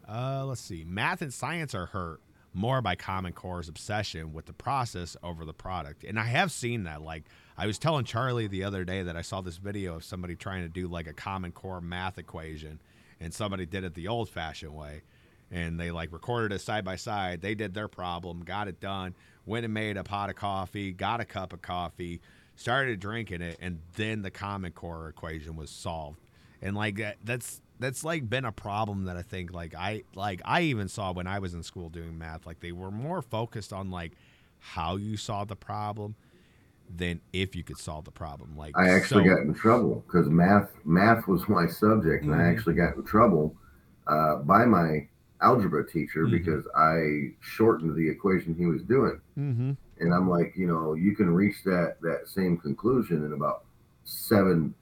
[0.07, 0.83] Uh, let's see.
[0.85, 2.21] Math and science are hurt
[2.53, 6.85] more by Common Core's obsession with the process over the product, and I have seen
[6.85, 7.01] that.
[7.01, 7.25] Like
[7.57, 10.63] I was telling Charlie the other day that I saw this video of somebody trying
[10.63, 12.81] to do like a Common Core math equation,
[13.19, 15.03] and somebody did it the old-fashioned way,
[15.51, 17.41] and they like recorded it side by side.
[17.41, 19.13] They did their problem, got it done,
[19.45, 22.21] went and made a pot of coffee, got a cup of coffee,
[22.57, 26.19] started drinking it, and then the Common Core equation was solved.
[26.61, 30.41] And like that, that's that's like been a problem that I think like I like
[30.43, 32.45] I even saw when I was in school doing math.
[32.45, 34.13] Like they were more focused on like
[34.59, 36.15] how you solve the problem
[36.95, 38.57] than if you could solve the problem.
[38.57, 42.39] Like I actually so- got in trouble because math math was my subject, and I
[42.39, 42.51] Mhm.
[42.57, 43.55] actually got in trouble
[44.07, 45.05] uh, by my
[45.41, 46.31] algebra teacher Mhm.
[46.31, 49.75] because I shortened the equation he was doing, Mhm.
[49.99, 53.63] And I'm like, you know, you can reach that that same conclusion in about
[54.03, 54.73] seven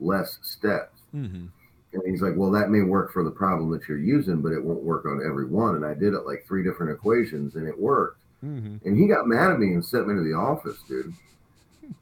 [0.00, 1.00] less steps.
[1.14, 1.48] Mhm.
[1.94, 4.64] And he's like, well, that may work for the problem that you're using, but it
[4.64, 5.76] won't work on every one.
[5.76, 8.22] And I did it like three different equations, and it worked.
[8.42, 8.84] Mhm.
[8.84, 11.12] And he got mad at me and sent me to the office, dude.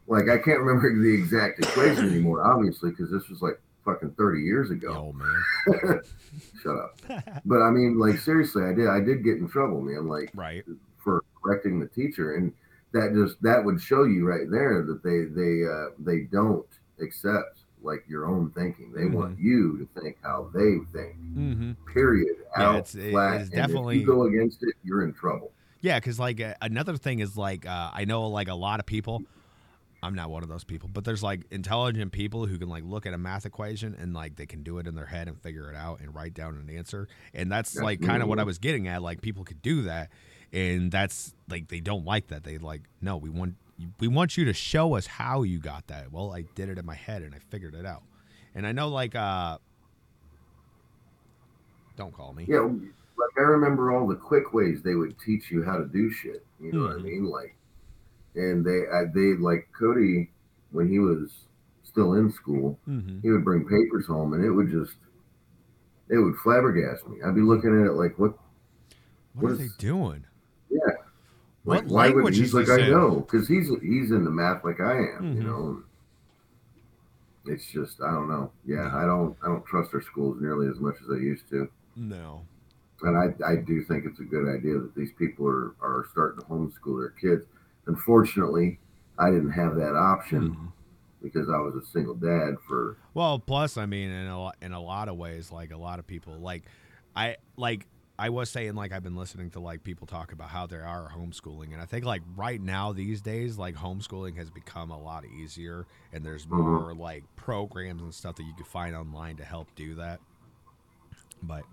[0.06, 4.42] Like I can't remember the exact equation anymore, obviously, because this was like fucking thirty
[4.42, 4.92] years ago.
[4.92, 6.00] Yo, man.
[6.62, 7.00] Shut up.
[7.44, 8.86] But I mean, like seriously, I did.
[8.88, 10.06] I did get in trouble, man.
[10.06, 10.64] Like Right.
[11.42, 12.52] Correcting the teacher, and
[12.92, 16.66] that just that would show you right there that they they uh, they don't
[17.00, 18.92] accept like your own thinking.
[18.92, 21.16] They want you to think how they think.
[21.16, 21.72] Mm-hmm.
[21.92, 22.36] Period.
[22.58, 23.40] Yeah, Out it's- it- flat.
[23.42, 25.52] it's definitely- if you go against it, you're in trouble.
[25.80, 28.86] Yeah, because like uh, another thing is like uh, I know like a lot of
[28.86, 29.22] people.
[30.02, 33.04] I'm not one of those people, but there's like intelligent people who can like look
[33.04, 35.70] at a math equation and like they can do it in their head and figure
[35.70, 37.06] it out and write down an answer.
[37.34, 39.02] And that's That's like kind of what I was getting at.
[39.02, 40.08] Like people could do that,
[40.52, 42.44] and that's like they don't like that.
[42.44, 43.54] They like no, we want
[43.98, 46.12] we want you to show us how you got that.
[46.12, 48.02] Well, I did it in my head and I figured it out.
[48.54, 49.58] And I know like uh,
[51.96, 52.46] don't call me.
[52.48, 56.10] Yeah, like I remember all the quick ways they would teach you how to do
[56.10, 56.44] shit.
[56.60, 57.02] You know what I Mhm.
[57.04, 57.24] mean?
[57.26, 57.54] Like,
[58.34, 60.30] and they, I, they like Cody
[60.72, 61.30] when he was
[61.82, 62.78] still in school.
[62.88, 63.20] Mm-hmm.
[63.20, 64.94] He would bring papers home, and it would just,
[66.08, 67.18] it would flabbergast me.
[67.22, 68.32] I'd be looking at it like, what?
[69.34, 70.24] What, What are they doing?
[70.70, 70.80] Yeah.
[71.64, 72.66] What Like, why would he's is like?
[72.66, 72.90] this I in?
[72.92, 75.34] know, because he's he's in the math like I am.
[75.36, 75.46] You Mhm.
[75.46, 75.82] know.
[77.46, 78.52] It's just I don't know.
[78.64, 81.68] Yeah, I don't I don't trust our schools nearly as much as I used to.
[81.96, 82.42] No.
[83.02, 86.40] And I, I do think it's a good idea that these people are, are starting
[86.42, 87.46] to homeschool their kids.
[87.86, 88.78] Unfortunately,
[89.18, 90.72] I didn't have that option Mhm.
[91.22, 94.72] because I was a single dad for Well, plus, I mean, in a lot, in
[94.72, 96.64] a lot of ways, like a lot of people, like
[97.16, 97.86] I like
[98.20, 101.10] I was saying, like I've been listening to like people talk about how they are
[101.10, 105.24] homeschooling, and I think like right now these days, like homeschooling has become a lot
[105.24, 106.58] easier, and there's Mhm.
[106.80, 110.20] more like programs and stuff that you can find online to help do that.
[111.42, 111.64] But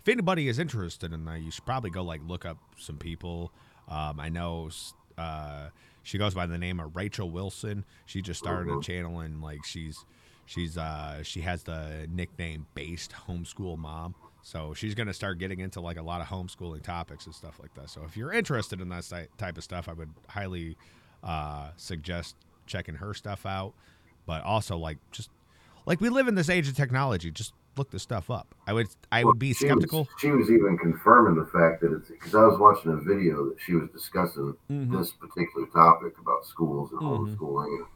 [0.00, 3.50] if anybody is interested in that, you should probably go like look up some people.
[3.88, 4.68] Um, I know
[5.16, 5.68] uh,
[6.02, 7.84] she goes by the name of Rachel Wilson.
[8.04, 8.82] She just started a Mhm.
[8.82, 10.04] channel and like she's
[10.44, 14.14] she's uh, she has the nickname Based Homeschool Mom.
[14.44, 17.72] So she's gonna start getting into like a lot of homeschooling topics and stuff like
[17.74, 17.88] that.
[17.88, 20.76] So if you're interested in that type of stuff, I would highly
[21.22, 23.72] uh, suggest checking her stuff out.
[24.26, 25.30] But also like just
[25.86, 28.54] like we live in this age of technology, just look this stuff up.
[28.66, 30.00] I would I would be She skeptical.
[30.00, 33.46] Was, she was even confirming the fact that it's because I was watching a video
[33.46, 34.92] that she was discussing Mhm.
[34.92, 37.38] this particular topic about schools and Mhm.
[37.38, 37.78] homeschooling.
[37.78, 37.86] And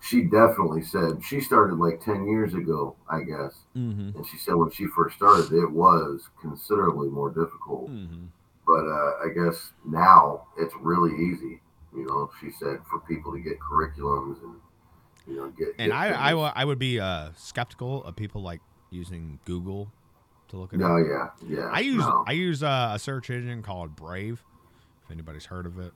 [0.00, 3.54] she definitely said she started like 10 years ago, I guess.
[3.76, 4.16] Mm-hmm.
[4.16, 7.90] And she said when she first started, it was considerably more difficult.
[7.90, 8.26] Mm-hmm.
[8.66, 11.60] but uh, I guess now it's really easy.
[11.94, 14.54] You know, she said for people to get curriculums and
[15.26, 15.68] you know get.
[15.78, 18.60] And get I, I, wa- I would be uh, skeptical of people like
[18.90, 19.90] using Google
[20.48, 21.06] to look it No, up.
[21.48, 21.70] yeah, yeah.
[21.72, 22.24] I use no.
[22.26, 24.42] I use uh, a search engine called Brave.
[25.04, 25.92] If anybody's heard of it,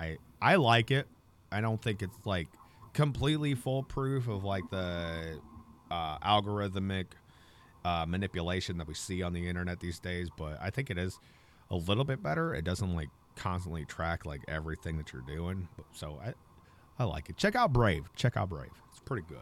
[0.00, 1.06] I I like it.
[1.52, 2.48] I don't think it's like
[2.94, 5.38] completely foolproof of like the
[5.90, 7.06] uh, algorithmic
[7.84, 11.18] uh, manipulation that we see on the internet these days, but I think it is
[11.70, 12.54] a little bit better.
[12.54, 15.68] It doesn't like constantly track like everything that you're doing.
[15.92, 16.34] So I
[16.98, 17.36] I like it.
[17.36, 18.08] Check out Brave.
[18.14, 18.70] Check out Brave.
[18.90, 19.38] It's pretty good.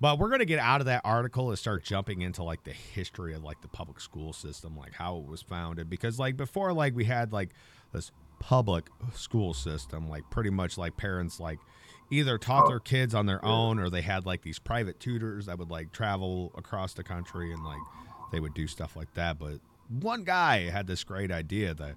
[0.00, 3.34] But we're gonna get out of that article and start jumping into like the history
[3.34, 5.88] of like the public school system, like how it was founded.
[5.88, 7.50] Because like before, like we had like
[7.92, 8.10] this
[8.40, 11.58] public school system, like pretty much like parents like
[12.10, 15.58] either taught their kids on their own or they had like these private tutors that
[15.58, 17.80] would like travel across the country and like
[18.32, 19.38] they would do stuff like that.
[19.38, 21.94] But one guy had this great idea that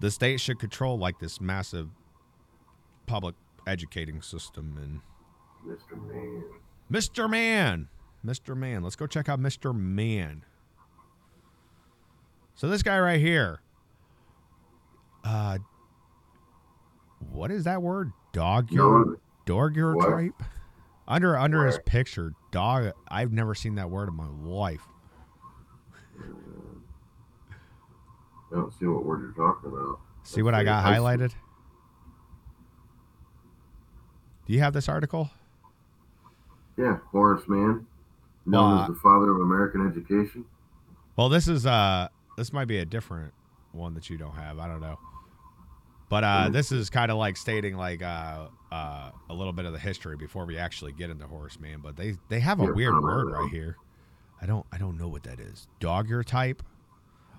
[0.00, 1.88] the state should control like this massive
[3.06, 3.34] public
[3.66, 5.00] educating system and
[5.66, 6.00] Mr.
[6.06, 6.44] Man.
[6.90, 7.28] Mr.
[7.30, 7.88] Man.
[8.24, 8.56] Mr.
[8.56, 8.82] Man.
[8.82, 9.74] Let's go check out Mr.
[9.74, 10.44] Man.
[12.54, 13.60] So this guy right here.
[15.24, 15.58] Uh
[17.30, 18.12] what is that word?
[18.36, 19.16] Dog No,
[19.46, 20.42] Daguerreotype?
[21.08, 24.82] Under under his picture, dog I've never seen that word in my life.
[26.20, 26.24] I
[28.54, 30.00] don't see what word you're talking about.
[30.22, 31.32] See what I got highlighted?
[34.46, 35.30] Do you have this article?
[36.76, 37.86] Yeah, Horace Mann,
[38.44, 40.44] known Well, as the father of American education.
[41.16, 43.32] Well, this is uh this might be a different
[43.72, 44.58] one that you don't have.
[44.58, 44.98] I don't know.
[46.08, 49.72] But uh this is kind of like stating like uh uh a little bit of
[49.72, 52.70] the history before we actually get into Horace Mann, but they they have a Yeah,
[52.70, 53.76] weird word right here.
[54.40, 55.66] I don't I don't know what that is.
[55.80, 56.62] Dogger type,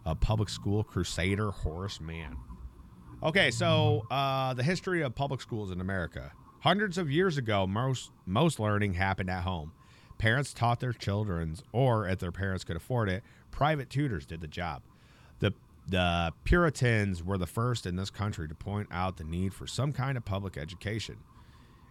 [0.06, 2.38] a public school crusader Horace Mann.
[3.24, 6.32] Okay, so uh the history of public schools in America.
[6.62, 9.72] Hundreds of years ago, most most learning happened at home.
[10.18, 14.48] Parents taught their children's, or if their parents could afford it, private tutors did the
[14.48, 14.82] job.
[15.90, 19.94] The Puritans were the first in this country to point out the need for some
[19.94, 21.18] kind of public education.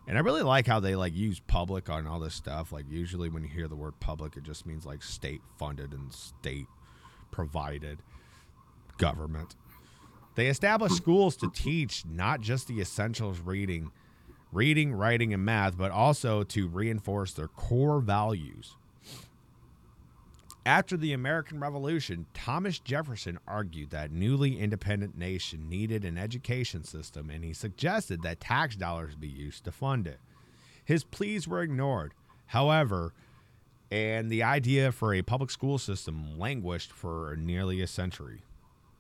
[0.07, 2.73] And I really like how they like use public on all this stuff.
[2.73, 6.13] Like usually when you hear the word public, it just means like state funded and
[6.13, 6.67] state
[7.31, 8.03] provided
[8.99, 9.57] government.
[10.37, 13.91] They established schools to teach not just the essentials reading,
[14.53, 18.77] reading, writing, and math, but also to reinforce their core values.
[20.67, 27.31] After the American Revolution, Thomas Jefferson argued that newly independent nation needed an education system
[27.31, 30.19] and he suggested that tax dollars be used to fund it.
[30.85, 32.15] His pleas were ignored.
[32.47, 33.15] However,
[33.93, 38.43] and the idea for a public school system languished for nearly a century.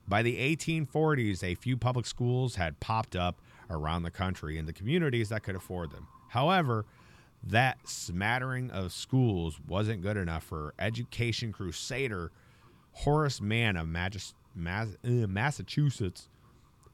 [0.06, 4.72] By the 1840s, a few public schools had popped up around the country in the
[4.72, 6.06] communities that could afford them.
[6.28, 6.86] However,
[7.48, 12.32] that smattering of schools wasn't good enough for education crusader
[12.92, 16.28] Horace Mann of Magis- Mas- uh, Massachusetts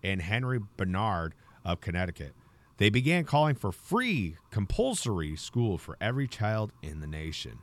[0.03, 1.35] and Henry Barnard
[1.65, 2.35] of Connecticut.
[2.79, 7.59] They began calling for free, compulsory school for every child in the nation.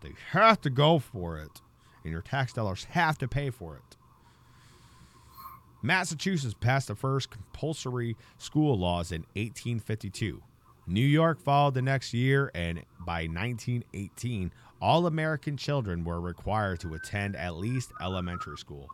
[0.00, 1.62] They have to go for it,
[2.02, 3.96] and your tax dollars have to pay for it.
[5.82, 10.42] Massachusetts passed the first compulsory school laws in 1852.
[10.86, 16.94] New York followed the next year, and by 1918, all American children were required to
[16.94, 18.88] attend at least elementary school.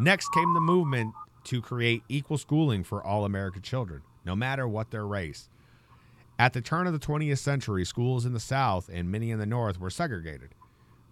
[0.00, 1.14] Next came the movement
[1.44, 5.48] to create equal schooling for all American children, no matter what their race.
[6.38, 9.46] At the turn of the 20th century, schools in the South and many in the
[9.46, 10.50] North were segregated.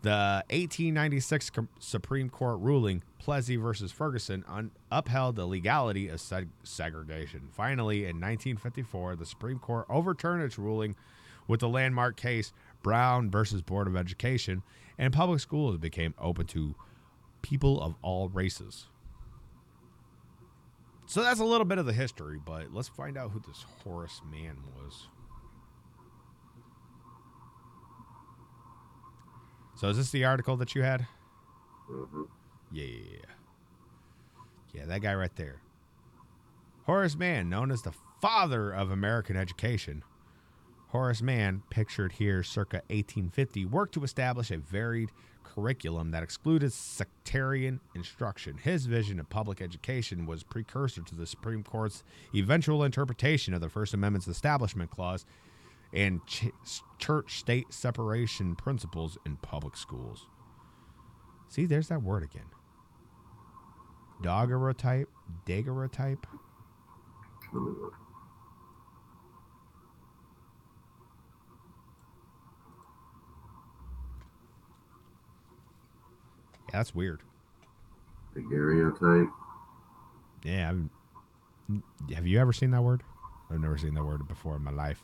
[0.02, 7.48] The 1896 Supreme Court ruling, Plessy versus Ferguson, un- upheld the legality of seg- segregation.
[7.52, 10.96] Finally, in 1954, the Supreme Court overturned its ruling
[11.46, 14.64] with the landmark case Brown versus Board of Education,
[14.98, 16.74] and public schools became open to
[17.42, 18.86] people of all races.
[21.06, 24.20] So that's a little bit of the history, but let's find out who this Horace
[24.32, 25.08] Mann was.
[29.76, 31.06] So is this the article that you had?
[31.90, 32.28] Mhm.
[32.70, 33.18] Yeah, yeah.
[34.72, 35.60] Yeah, that guy right there.
[36.84, 40.02] Horace Mann, known as the father of American education.
[40.88, 45.10] Horace Mann, pictured here circa 1850, worked to establish a varied
[45.44, 48.56] curriculum that excluded sectarian instruction.
[48.58, 52.02] His vision of public education was precursor to the Supreme Court's
[52.34, 55.26] eventual interpretation of the First Amendment's Establishment Clause
[55.92, 56.50] and ch-
[56.98, 60.26] church state separation principles in public schools.
[61.48, 62.46] See, there's that word again.
[64.22, 65.06] Daguerreotype,
[65.46, 66.26] daguerreotype.
[76.68, 77.20] Yeah, that's weird.
[78.34, 79.28] Daguerreotype.
[80.44, 81.82] Yeah, I've,
[82.14, 83.02] have you ever seen that word?
[83.50, 85.02] I've never seen that word before in my life.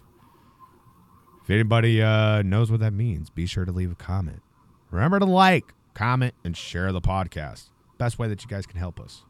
[1.48, 4.42] If anybody uh, knows what that means, be sure to leave a comment.
[4.90, 7.70] Remember to like, comment, and share the podcast.
[7.96, 9.24] Best way that you guys can help us.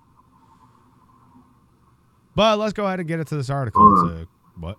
[2.35, 3.93] But let's go ahead and get into this article.
[4.11, 4.79] It's a- what?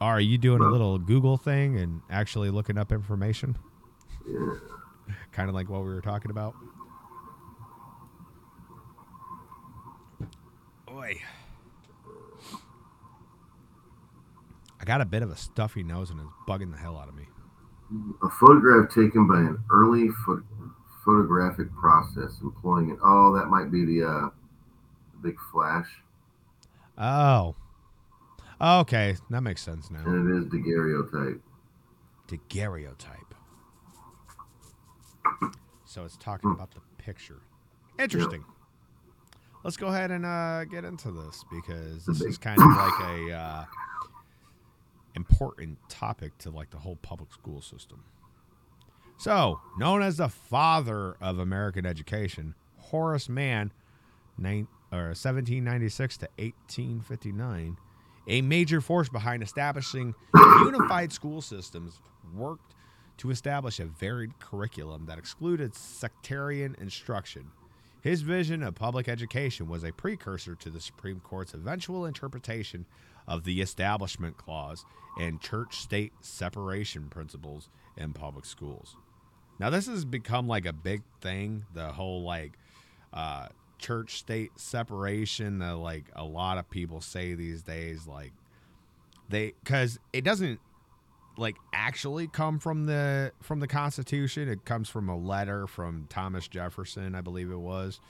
[0.00, 3.56] Are you doing a little Google thing and actually looking up information?
[4.28, 4.54] Yeah.
[5.30, 6.56] kind of like what we were talking about.
[10.90, 11.20] Oi.
[14.75, 17.14] I got a bit of a stuffy nose and it's bugging the hell out of
[17.14, 17.24] me.
[18.22, 20.42] A photograph taken by an early pho-
[21.04, 22.98] photographic process employing it.
[23.02, 24.28] Oh, that might be the uh,
[25.22, 25.88] big flash,
[26.98, 27.54] Oh.
[28.58, 30.00] Okay, that makes sense now.
[30.06, 31.40] and it is daguerreotype.
[32.26, 33.34] Daguerreotype.
[35.84, 37.42] So it's talking about the picture.
[37.98, 38.44] Interesting.
[39.62, 43.32] Let's go ahead and uh, get into this because this is kind of like a
[43.32, 43.64] uh,
[45.16, 48.04] important topic to like the whole public school system.
[49.18, 53.72] So, known as the father of American education, Horace Mann,
[54.36, 57.78] nine, or 1796 to 1859,
[58.28, 62.00] a major force behind establishing unified school systems,
[62.34, 62.74] worked
[63.16, 67.50] to establish a varied curriculum that excluded sectarian instruction.
[68.02, 72.84] His vision of public education was a precursor to the Supreme Court's eventual interpretation
[73.26, 74.84] of the Establishment Clause
[75.18, 78.96] and church state separation principles in public schools.
[79.58, 82.52] Now, this has become like a big thing, the whole like
[83.12, 83.48] uh,
[83.78, 88.06] church state separation that like a lot of people say these days.
[88.06, 88.32] Like,
[89.28, 90.60] they, because it doesn't
[91.38, 94.48] like actually come from the from the Constitution.
[94.48, 98.00] It comes from a letter from Thomas Jefferson, I believe it was,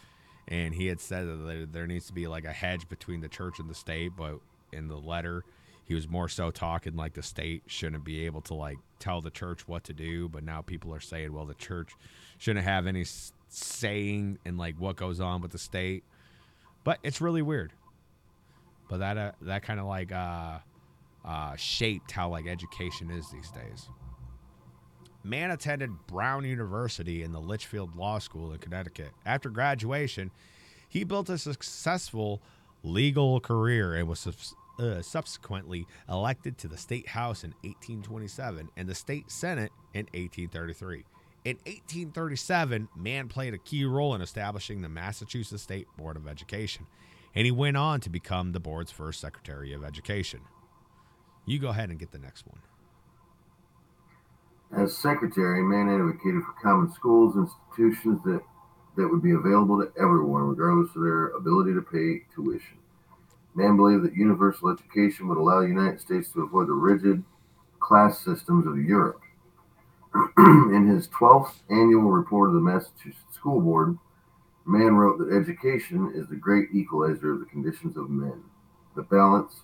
[0.49, 3.29] and he had said that there, there needs to be like a hedge between the
[3.29, 4.13] church and the state.
[4.17, 4.41] But
[4.73, 5.45] in the letter,
[5.85, 9.31] he was more so talking like the state shouldn't be able to like tell the
[9.31, 10.29] church what to do.
[10.29, 11.93] But now people are saying, well, the church
[12.39, 13.05] shouldn't have any
[13.49, 16.05] saying in like what goes on with the state.
[16.85, 17.73] But it's really weird.
[18.89, 20.59] But that uh, that kind of like uh,
[21.25, 23.89] uh, shaped how like education is these days.
[25.25, 29.11] Mann attended Brown University in the Litchfield Law School in Connecticut.
[29.25, 30.31] After graduation,
[30.89, 32.41] he built a successful
[32.87, 38.95] legal career and was uh, subsequently elected to the state house in 1827 and the
[38.95, 41.05] state senate in 1833.
[41.45, 46.87] In 1837, Mann played a key role in establishing the Massachusetts State Board of Education,
[47.37, 50.41] and he went on to become the board's first Secretary of Education.
[51.45, 52.59] You go ahead and get the next one.
[54.77, 58.43] As secretary, Mann advocated for common schools institutions that,
[58.97, 62.79] that would be available to everyone, regardless of their ability to pay tuition.
[63.55, 67.23] Mann believed that universal education would allow the United States to avoid the rigid
[67.81, 69.21] class systems of Europe.
[70.39, 73.99] In his 12th annual report of the Massachusetts School Board,
[74.67, 78.43] Mann wrote that education is the great equalizer of the conditions of men.
[78.97, 79.63] The balance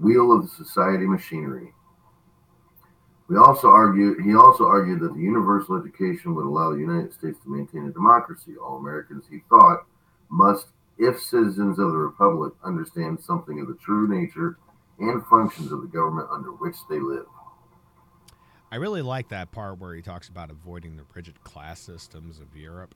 [0.00, 1.72] wheel of the society machinery.
[3.32, 3.68] We also
[4.22, 7.90] he also argued that the universal education would allow the United States to maintain a
[7.90, 8.56] democracy.
[8.62, 9.86] All Americans, he thought,
[10.28, 10.66] must,
[10.98, 14.58] if citizens of the republic, understand something of the true nature
[14.98, 17.24] and functions of the government under which they live.
[18.70, 22.54] I really like that part where he talks about avoiding the rigid class systems of
[22.54, 22.94] Europe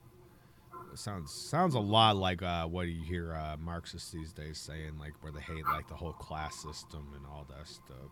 [0.93, 5.13] sounds sounds a lot like uh, what you hear uh, Marxists these days saying, like
[5.21, 8.11] where they hate like the whole class system and all that stuff.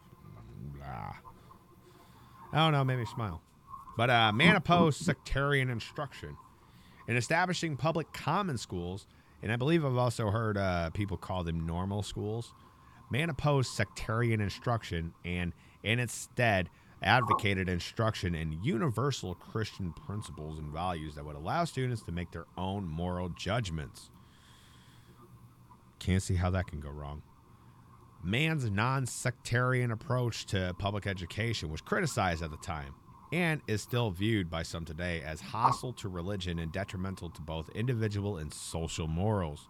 [0.76, 1.35] Blah.
[2.56, 3.42] I don't know, made me smile.
[3.98, 6.38] But uh, opposed sectarian instruction
[7.06, 9.08] in establishing public common schools,
[9.44, 12.54] and I believe I've also heard uh, people call them normal schools.
[13.12, 15.52] Mann opposed sectarian instruction and,
[15.84, 16.70] in its stead,
[17.04, 22.46] advocated instruction in universal Christian principles and values that would allow students to make their
[22.58, 24.10] own moral judgments.
[26.00, 27.22] Can't see how that can go wrong.
[28.26, 32.96] Mann's non sectarian approach to public education was criticized at the time
[33.32, 37.70] and is still viewed by some today as hostile to religion and detrimental to both
[37.76, 39.68] individual and social morals.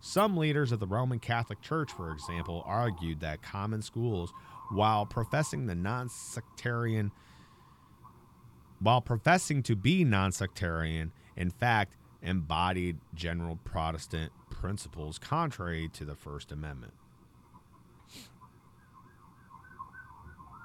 [0.00, 4.32] Some leaders of the Roman Catholic Church, for example, argued that common schools
[4.70, 7.12] while professing the non-sectarian
[8.78, 16.50] while professing to be non-sectarian in fact embodied general protestant principles contrary to the first
[16.50, 16.94] amendment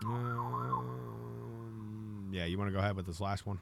[0.06, 1.95] um,
[2.32, 3.60] yeah you want to go ahead with this last one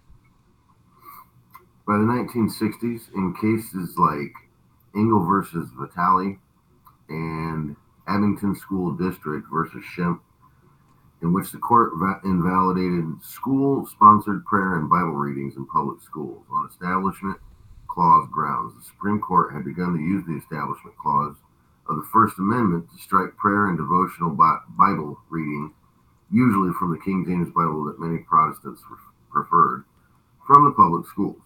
[1.87, 4.33] by the 1960s in cases like
[4.95, 6.37] Engel versus Vitale
[7.09, 7.75] and
[8.07, 10.19] Abington School District versus Schempp
[11.21, 16.45] in which the court va- invalidated school sponsored prayer and Bible readings in public schools
[16.51, 17.37] on Establishment
[17.87, 18.73] Clause grounds.
[18.77, 21.35] The Supreme Court had begun to use the Establishment Clause
[21.87, 25.73] of the First Amendment to strike prayer and devotional bi- Bible reading,
[26.33, 28.81] usually from the King James Bible that many Protestants
[29.31, 29.85] preferred,
[30.45, 31.37] from the public schools.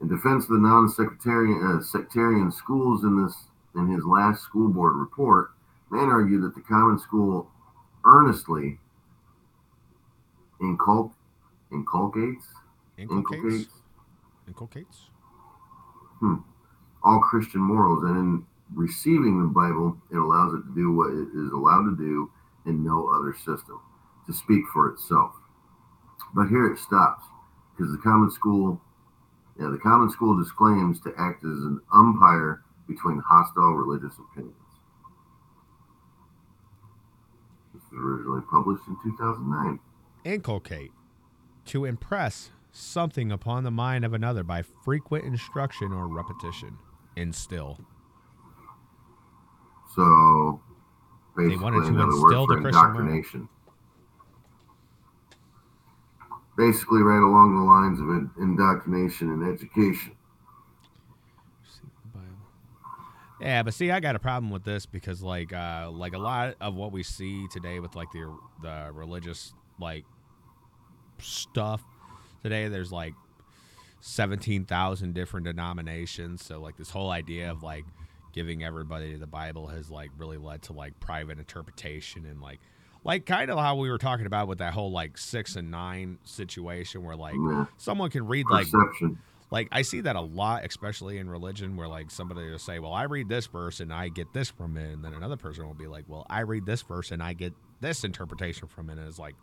[0.00, 3.34] In defense of the non-sectarian uh, sectarian schools in this
[3.76, 5.52] in his last school board report,
[5.90, 7.50] Mann argued that the common school
[8.04, 8.78] earnestly
[10.60, 11.12] incul-
[11.70, 12.46] inculcates?
[12.98, 13.68] Inculcates?
[14.48, 14.98] Inculcates?
[16.18, 16.36] Hmm,
[17.04, 21.28] all Christian morals, and in receiving the Bible, it allows it to do what it
[21.34, 22.30] is allowed to do
[22.66, 23.80] in no other system,
[24.26, 25.32] to speak for itself.
[26.34, 27.24] But here it stops,
[27.76, 28.80] because the common school,
[29.58, 34.56] yeah, the common school disclaims to act as an umpire between hostile religious opinions.
[37.74, 39.78] This was originally published in 2009.
[40.24, 40.92] Inculcate.
[41.66, 46.78] To impress something upon the mind of another by frequent instruction or repetition.
[47.16, 47.78] Instill.
[49.94, 50.60] So
[51.36, 53.48] basically, wanted to instill word for the Christian indoctrination.
[56.56, 60.12] Basically, right along the lines of indoctrination and education.
[63.40, 66.54] Yeah, but see, I got a problem with this because, like, uh, like a lot
[66.60, 70.04] of what we see today with like the the religious like
[71.18, 71.82] stuff
[72.44, 73.14] today, there's like
[74.00, 76.44] seventeen thousand different denominations.
[76.44, 77.84] So, like, this whole idea of like
[78.32, 82.60] giving everybody the Bible has like really led to like private interpretation and like,
[83.04, 86.18] like kind of how we were talking about with that whole like six and nine
[86.24, 87.66] situation, where like Yeah.
[87.76, 89.18] someone can read like Perception.
[89.50, 92.92] like I see that a lot, especially in religion, where like somebody will say, "Well,
[92.94, 95.74] I read this verse and I get this from it," and then another person will
[95.74, 99.08] be like, "Well, I read this verse and I get this interpretation from it." And
[99.08, 99.34] it's like,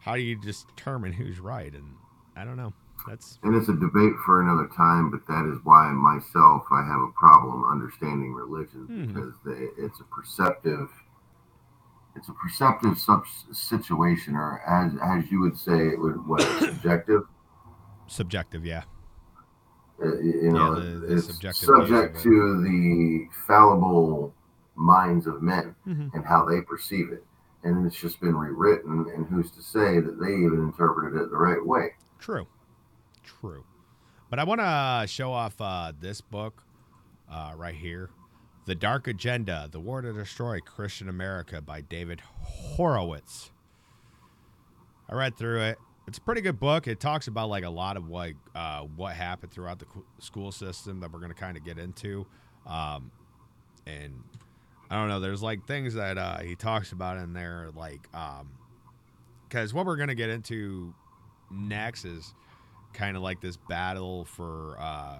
[0.00, 1.72] how do you determine who's right?
[1.72, 1.94] And
[2.36, 2.72] I don't know.
[3.06, 7.00] That's And it's a debate for another time, but that is why myself I have
[7.00, 9.06] a problem understanding religion Mhm.
[9.14, 10.88] because they, it's a perceptive,
[12.16, 17.22] it's a perceptive sub- situation, or as as you would say, it would what subjective.
[18.06, 18.84] subjective, yeah.
[20.02, 21.26] Uh, you know, the- the it's
[21.60, 24.34] subject to the fallible
[24.76, 26.12] minds of men Mhm.
[26.14, 27.24] and how they perceive it.
[27.62, 31.36] And it's just been rewritten, and who's to say that they even interpreted it the
[31.38, 31.94] right way?
[32.18, 32.46] True,
[33.24, 33.64] true.
[34.30, 36.62] But I want to show off uh, this book
[37.30, 38.10] uh, right here,
[38.66, 43.50] "The Dark Agenda: The War to Destroy Christian America" by David Horowitz.
[45.08, 45.78] I read through it.
[46.06, 46.86] It's a pretty good book.
[46.86, 49.86] It talks about like a lot of what uh, what happened throughout the
[50.18, 52.26] school system that we're going to kind of get into,
[52.66, 53.10] um,
[53.86, 54.22] and
[54.90, 55.20] I don't know.
[55.20, 58.08] There's like things that uh, he talks about in there, like
[59.48, 60.94] because what we're going to get into
[61.50, 62.34] next is
[62.94, 65.18] kind of like this battle for uh,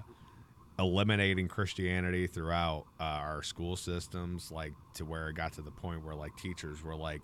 [0.79, 6.05] eliminating Christianity throughout uh, our school systems, like to where it got to the point
[6.05, 7.21] where like teachers were like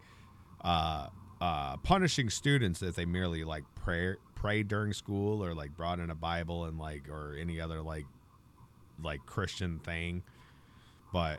[0.62, 1.06] uh,
[1.40, 6.10] uh, punishing students if they merely like pray prayed during school or like brought in
[6.10, 8.06] a Bible and like or any other like
[9.02, 10.22] like Christian thing.
[11.12, 11.38] But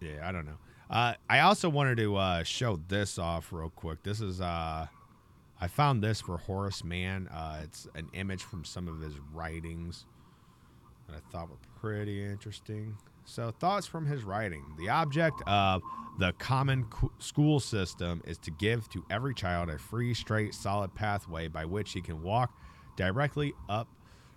[0.00, 0.58] yeah, I don't know.
[0.90, 4.02] Uh, I also wanted to uh, show this off real quick.
[4.02, 4.86] This is uh,
[5.60, 7.28] I found this for Horace Mann.
[7.28, 10.06] Uh, it's an image from some of his writings
[11.08, 12.96] that I thought were pretty interesting.
[13.24, 14.64] So, thoughts from his writing.
[14.78, 15.82] The object of
[16.18, 16.86] the common
[17.18, 21.92] school system is to give to every child a free, straight, solid pathway by which
[21.92, 22.52] he can walk
[22.96, 23.88] directly up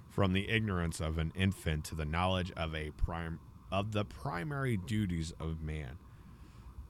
[0.09, 3.39] from the ignorance of an infant to the knowledge of a prime
[3.71, 5.97] of the primary duties of man.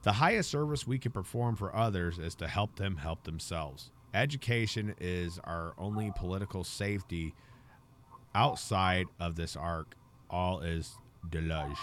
[0.02, 3.92] The highest service we can perform for others is to help them help themselves.
[4.14, 7.34] Education is our only political safety.
[8.34, 9.94] Outside of this arc,
[10.28, 10.98] all is
[11.30, 11.78] deluge.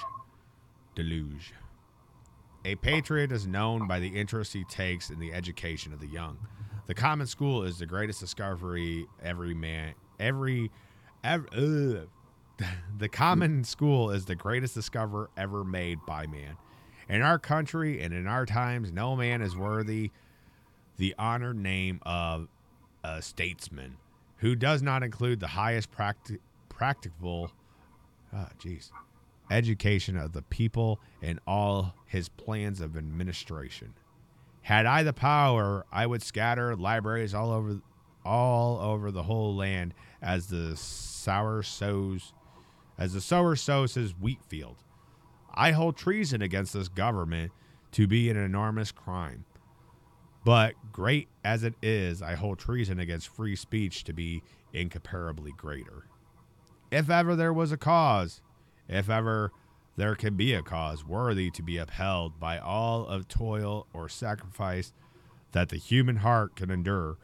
[0.95, 1.53] Deluge.
[2.65, 6.37] A patriot is known by the interest he takes in the education of the young.
[6.87, 10.71] The common school is the greatest discovery every man, every,
[11.23, 12.67] ever, ugh.
[12.97, 16.57] the common school is the greatest discovery ever made by man.
[17.07, 20.11] In our country and in our times, no man is worthy
[20.99, 22.49] the honored name of
[23.05, 23.95] a statesman
[24.37, 27.51] who does not include the highest practi- practicable,
[28.33, 28.49] ah,
[29.49, 33.93] education of the people in all his plans of administration.
[34.61, 37.79] Had I the power, I would scatter libraries all over,
[38.25, 42.33] all over the whole land as the sower sows,
[42.97, 44.83] as the sower sows his wheat field.
[45.53, 47.53] I hold treason against this government
[47.93, 49.45] to be an enormous crime.
[50.43, 54.41] But great as it is, I hold treason against free speech to be
[54.73, 56.05] incomparably greater.
[56.91, 58.41] If ever there was a cause,
[58.87, 59.51] if ever
[59.95, 64.93] there can be a cause worthy to be upheld by all of toil or sacrifice
[65.51, 67.17] that the human heart can endure,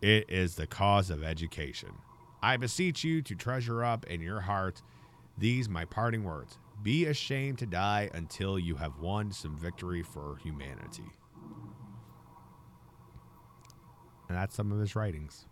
[0.00, 1.90] it is the cause of education.
[2.42, 4.82] I beseech you to treasure up in your hearts
[5.36, 6.58] these my parting words.
[6.82, 11.10] Be ashamed to die until you have won some victory for humanity.
[14.28, 15.46] And that's some of his writings.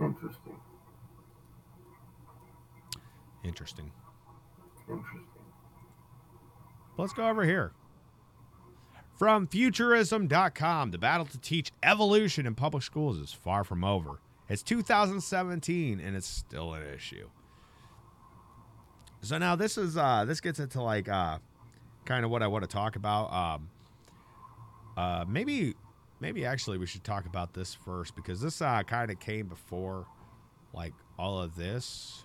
[0.00, 0.56] Interesting.
[3.44, 3.90] Interesting.
[4.88, 5.24] Interesting.
[6.96, 7.72] Let's go over here.
[9.18, 14.20] From futurism.com, the battle to teach evolution in public schools is far from over.
[14.48, 17.28] It's 2017 and it's still an issue.
[19.22, 21.38] So now this is uh this gets into like uh
[22.06, 23.30] kind of what I want to talk about.
[23.32, 23.68] Um
[25.00, 25.74] uh maybe
[26.20, 30.06] maybe actually we should talk about this first because this uh, kind of came before
[30.72, 32.22] like all of this.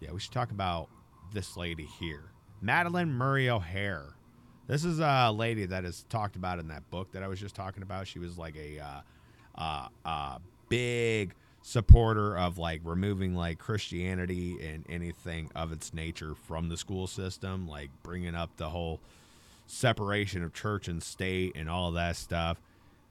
[0.00, 0.88] Yeah, we should talk about
[1.32, 2.30] this lady here,
[2.64, 4.14] Madalyn Murray O'Hair.
[4.66, 7.54] This is a lady that is talked about in that book that I was just
[7.54, 8.06] talking about.
[8.06, 9.00] She was like a uh,
[9.54, 16.68] uh, uh, big supporter of like removing like Christianity and anything of its nature from
[16.68, 19.00] the school system, like bringing up the whole
[19.68, 22.60] separation of church and state and all that stuff.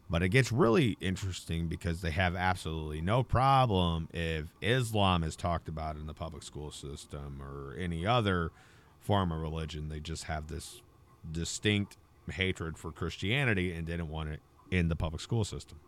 [0.10, 5.68] But it gets really interesting because they have absolutely no problem if Islam is talked
[5.68, 8.52] about in the public school system or any other
[9.00, 9.90] form of religion.
[9.90, 10.82] They just have this
[11.30, 11.98] distinct
[12.32, 14.40] hatred for Christianity and didn't want it
[14.72, 15.80] in the public school system.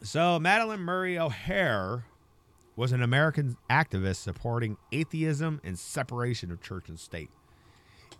[0.00, 2.04] So, Madalyn Murray O'Hair
[2.78, 7.28] was an American activist supporting atheism and separation of church and state.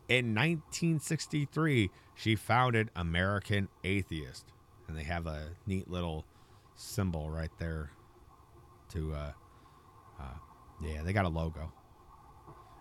[0.08, 4.46] In 1963, she founded American Atheist,
[4.88, 6.24] and they have a neat little
[6.74, 7.92] symbol right there.
[8.94, 9.32] To, uh,
[10.18, 10.24] uh,
[10.82, 11.72] yeah, they got a logo.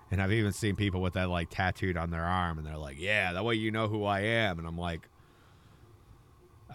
[0.10, 3.00] And I've even seen people with that like tattooed on their arm, and they're like,
[3.00, 5.08] "Yeah, that way you know who I am." And I'm like,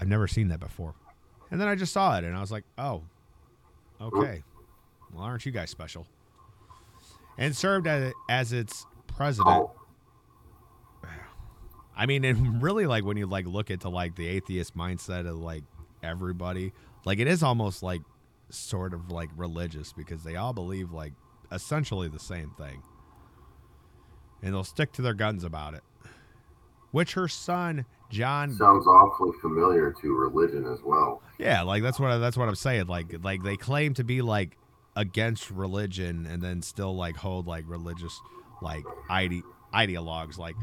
[0.01, 0.95] I've never seen that before.
[1.51, 3.03] And then I just saw it, and I was like, "Oh,
[4.01, 4.45] okay.
[5.13, 6.07] Well, aren't you guys special?"
[7.39, 9.69] And served as, as its president.
[11.97, 15.39] I mean, and really, like when you like look into like the atheist mindset of
[15.39, 15.65] like
[16.03, 16.73] everybody,
[17.05, 18.03] like it is almost like
[18.51, 21.13] sort of like religious because they all believe like
[21.51, 22.83] essentially the same thing
[24.43, 25.83] and they'll stick to their guns about it.
[26.91, 31.23] Which her son John sounds awfully familiar to religion as well.
[31.39, 32.87] Yeah, like that's what I, that's what I'm saying.
[32.87, 34.59] Like like they claim to be like
[34.97, 38.21] against religion and then still like hold like religious
[38.61, 39.43] like ide-
[39.75, 40.55] ideologues like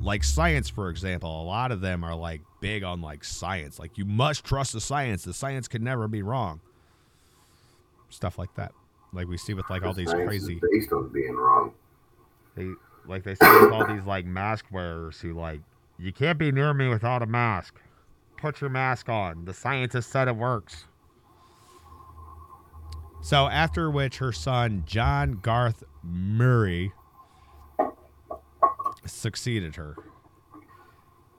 [0.00, 3.96] like science for example a lot of them are like big on like science like
[3.96, 6.60] you must trust the science the science can never be wrong
[8.10, 8.72] stuff like that
[9.12, 11.72] like we see with like all these crazy based on being wrong
[12.56, 12.68] they
[13.06, 15.60] like they see with all these like mask wearers who like
[16.00, 17.74] you can't be near me without a mask.
[18.36, 19.44] Put your mask on.
[19.44, 20.84] The scientist said it works.
[23.28, 26.94] So after which her son John Garth Murray
[29.04, 29.96] succeeded her.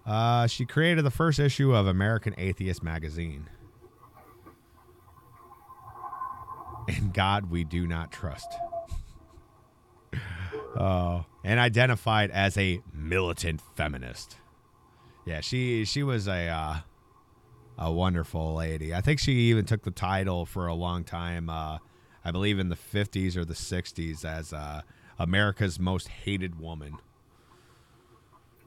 [0.05, 3.49] Uh, she created the first issue of American Atheist magazine.
[6.87, 8.53] In God we do not trust.
[10.75, 14.37] Oh, and identified as a militant feminist.
[15.25, 16.77] Yeah, she she was a uh,
[17.79, 18.93] a wonderful lady.
[18.93, 21.49] I think she even took the title for a long time.
[21.49, 21.77] Uh,
[22.25, 24.81] I believe in the fifties or the sixties as uh,
[25.17, 26.97] America's most hated woman.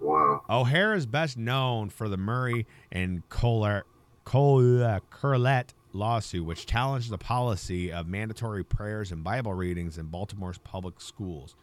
[0.01, 0.43] Wow.
[0.49, 3.85] O'Hair is best known for the Murray and Kohler,
[4.25, 10.59] Kohler, Curlett lawsuit, which challenged the policy of mandatory prayers and Bible readings in Baltimore's
[10.59, 11.55] public schools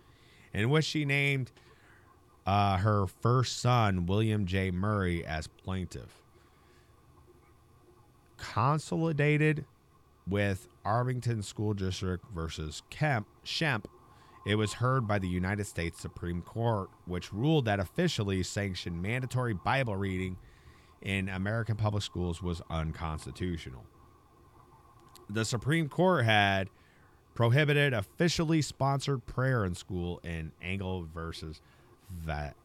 [0.54, 1.52] in which she named
[2.46, 4.72] uh, her first son, William J.
[4.72, 6.19] Murray, as plaintiff.
[8.40, 9.66] Consolidated
[10.28, 13.86] with Arlington School District versus Kemp, Schempp,
[14.46, 19.54] it was heard by the United States Supreme Court, which ruled that officially sanctioned mandatory
[19.54, 20.38] Bible reading
[21.02, 23.86] in American public schools was unconstitutional.
[25.30, 26.70] The Supreme Court had
[27.36, 31.62] prohibited officially sponsored prayer in school in Engel versus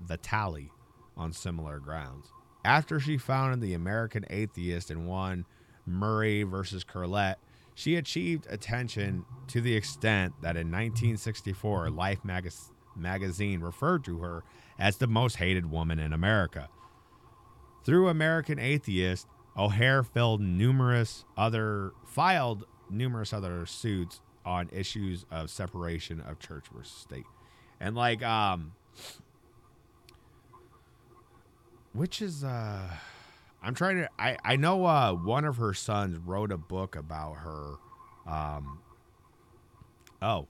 [0.01, 0.71] Vitale
[1.17, 2.33] on similar grounds.
[2.65, 5.45] After she founded the American Atheist and won
[5.87, 7.37] Murray versus Curlett,
[7.75, 12.51] she achieved attention to the extent that in 1964, Life mag-
[12.97, 14.45] magazine referred to her
[14.79, 16.69] as the most hated woman in America.
[17.85, 19.27] Through American Atheist,
[19.57, 26.93] O'Hair filed numerous other filed numerous other suits on issues of separation of church versus
[26.93, 27.27] state.
[27.81, 28.73] And like um
[31.93, 32.91] which is uh
[33.65, 37.35] I'm trying to I I know uh one of her sons wrote a book about
[37.39, 37.77] her
[38.27, 38.81] um
[40.21, 40.47] oh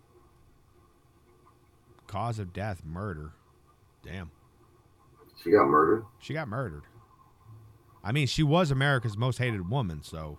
[2.07, 3.33] cause of death murder.
[4.05, 4.31] Damn.
[5.43, 6.05] She got murdered.
[6.19, 6.83] She got murdered.
[8.03, 10.39] I mean, she was America's most hated woman, so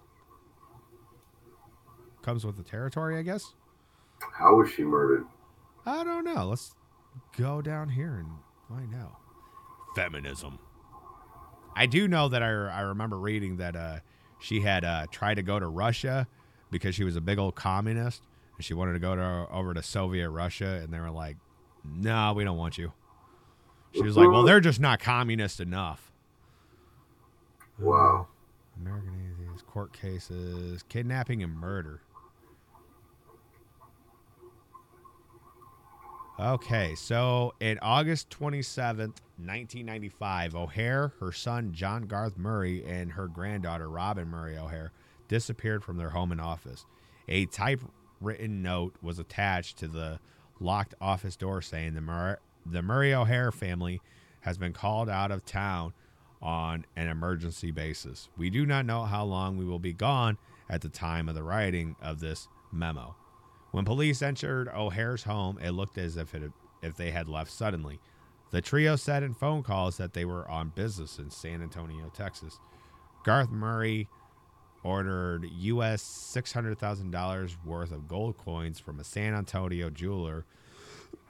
[2.22, 3.54] comes with the territory, I guess.
[4.20, 5.26] How was she murdered?
[5.86, 6.46] I don't know.
[6.46, 6.74] Let's
[7.38, 8.30] go down here and
[8.68, 9.18] find out.
[9.96, 10.60] Feminism.
[11.76, 14.00] I do know that I, I remember reading that uh,
[14.40, 16.28] she had uh, tried to go to Russia
[16.72, 18.24] because she was a big old communist
[18.56, 21.38] and she wanted to go to over to Soviet Russia and they were like,
[21.84, 22.94] "No, we don't want you."
[23.94, 26.12] She was like, "Well, they're just not communist enough."
[27.80, 28.28] Wow.
[28.80, 32.02] American atheists, court cases, kidnapping and murder.
[36.38, 43.90] Okay, so in August 27th, 1995, O'Hair, her son John Garth Murray, and her granddaughter
[43.90, 44.92] Robin Murray O'Hair
[45.30, 46.86] disappeared from their home and office.
[47.30, 50.20] A typewritten note was attached to the
[50.60, 54.02] locked office door saying the, Mur- the Murray O'Hair family
[54.42, 55.94] has been called out of town
[56.42, 58.28] on an emergency basis.
[58.38, 60.38] We do not know how long we will be gone
[60.70, 63.16] at the time of the writing of this memo.
[63.76, 66.50] When police entered O'Hair's home, it looked as if it
[66.82, 68.00] if they had left suddenly.
[68.52, 72.58] The trio said in phone calls that they were on business in San Antonio, Texas.
[73.26, 74.08] Garth Murray
[74.82, 80.46] ordered US $600,000 worth of gold coins from a San Antonio jeweler,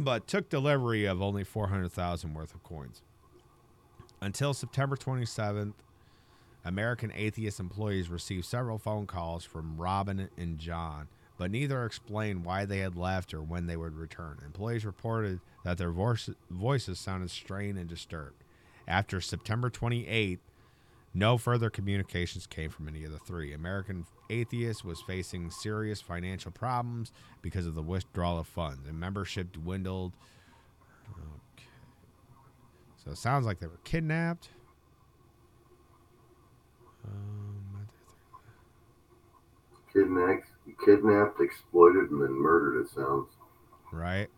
[0.00, 3.00] but took delivery of only 400,000 worth of coins.
[4.20, 5.72] Until September 27th,
[6.62, 12.64] American Atheist employees received several phone calls from Robin and John, but neither explained why
[12.64, 14.38] they had left or when they would return.
[14.44, 18.42] Employees reported that their voice, voices sounded strained and disturbed.
[18.88, 20.38] After September 28th,
[21.12, 23.52] no further communications came from any of the three.
[23.52, 27.10] American Atheist was facing serious financial problems
[27.42, 30.12] because of the withdrawal of funds, and membership dwindled.
[31.08, 31.66] Okay.
[33.02, 34.50] So it sounds like they were kidnapped.
[37.04, 37.86] Um,
[39.92, 40.48] Kidnapped,
[40.84, 42.82] kidnapped, exploited, and then murdered.
[42.82, 43.28] It sounds.
[43.92, 44.28] right.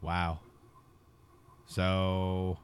[0.00, 0.40] Wow.
[1.66, 2.58] So,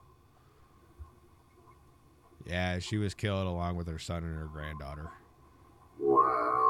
[2.46, 5.10] yeah, she was killed along with her son and her granddaughter.
[5.98, 6.63] Wow.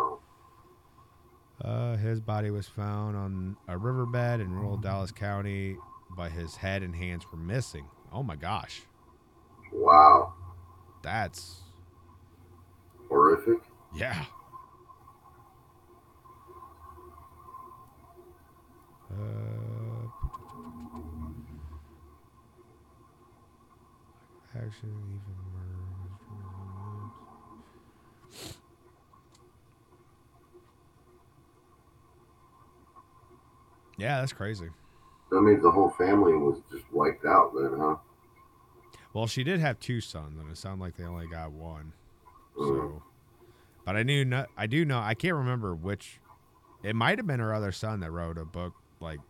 [1.64, 5.76] Uh, his body was found on a riverbed in rural Dallas County,
[6.14, 7.86] but his head and hands were missing.
[8.12, 8.82] Oh my gosh,
[9.72, 10.34] Wow.
[11.02, 11.62] that's
[13.08, 13.60] Horrific.
[13.96, 14.24] yeah.
[19.10, 20.06] Uh,
[24.56, 27.10] action even murder.
[34.04, 34.68] Yeah, that's crazy.
[35.30, 37.96] That means the whole family was just wiped out then, huh?
[39.14, 41.94] Well, she did have two sons, and it sounded like they only got one.
[42.54, 42.66] Mm.
[42.66, 43.02] So,
[43.86, 44.50] but I knew not.
[44.58, 44.98] I do know.
[44.98, 46.20] I can't remember which.
[46.82, 49.20] It might have been her other son that wrote a book like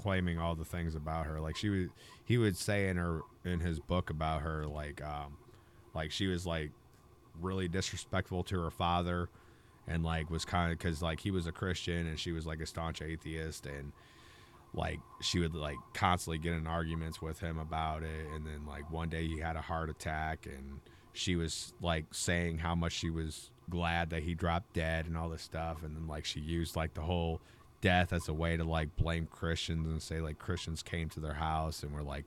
[0.00, 1.40] claiming all the things about her.
[1.40, 1.90] Like she would,
[2.24, 5.36] he would say in her in his book about her, like, um,
[5.94, 6.70] like she was like
[7.40, 9.28] really disrespectful to her father,
[9.88, 12.60] and like was kind of because like he was a Christian and she was like
[12.60, 13.92] a staunch atheist and
[14.74, 18.90] like she would like constantly get in arguments with him about it and then like
[18.90, 20.80] one day he had a heart attack and
[21.12, 25.28] she was like saying how much she was glad that he dropped dead and all
[25.28, 27.40] this stuff and then like she used like the whole
[27.82, 31.34] death as a way to like blame Christians and say like Christians came to their
[31.34, 32.24] house and were like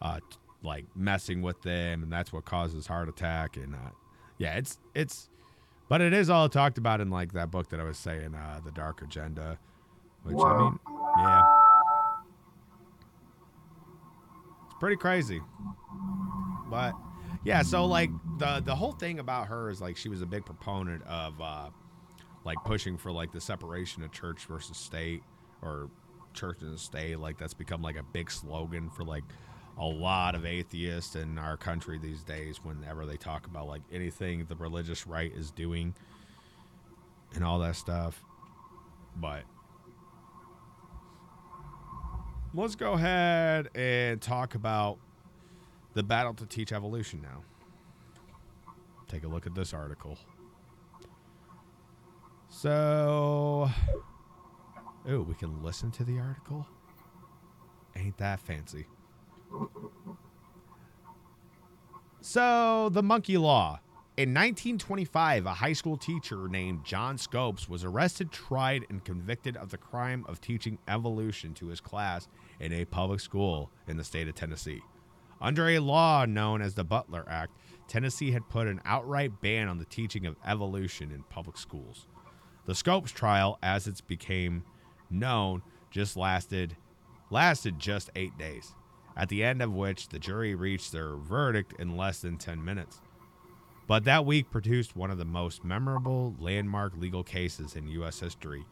[0.00, 3.90] uh t- like messing with them and that's what causes heart attack and uh
[4.38, 5.28] yeah it's it's
[5.90, 8.60] but it is all talked about in like that book that I was saying uh
[8.64, 9.58] the dark agenda
[10.22, 10.78] which I mean
[11.18, 11.42] yeah
[14.74, 15.40] it's pretty crazy.
[16.68, 16.94] But
[17.44, 20.44] yeah, so like the the whole thing about her is like she was a big
[20.44, 21.70] proponent of uh
[22.44, 25.22] like pushing for like the separation of church versus state
[25.62, 25.88] or
[26.32, 29.22] church and state like that's become like a big slogan for like
[29.78, 34.44] a lot of atheists in our country these days whenever they talk about like anything
[34.48, 35.94] the religious right is doing
[37.34, 38.22] and all that stuff
[39.16, 39.42] but
[42.54, 44.98] let's go ahead and talk about
[45.94, 47.42] the battle to teach evolution now.
[49.08, 50.16] Take a look at this article.
[52.48, 53.68] So,
[55.08, 56.66] oh, we can listen to the article.
[57.96, 58.86] Ain't that fancy?
[62.20, 63.80] So, the monkey law.
[64.16, 69.70] In 1925, a high school teacher named John Scopes was arrested, tried, and convicted of
[69.70, 72.28] the crime of teaching evolution to his class
[72.60, 74.82] in a public school in the state of Tennessee.
[75.40, 77.58] Under a law known as the Butler Act,
[77.88, 82.06] Tennessee had put an outright ban on the teaching of evolution in public schools.
[82.66, 84.62] The Scopes trial, as it became
[85.10, 86.76] known, just lasted
[87.30, 88.76] lasted just 8 days,
[89.16, 93.00] at the end of which the jury reached their verdict in less than 10 minutes.
[93.86, 98.20] But that week produced one of the most memorable landmark legal cases in U.S.
[98.20, 98.64] history,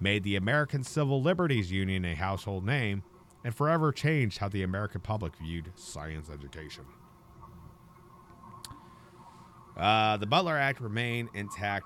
[0.00, 3.02] made the American Civil Liberties Union a household name,
[3.44, 6.84] and forever changed how the American public viewed science education.
[9.76, 11.84] Uh, the Butler Act remained intact.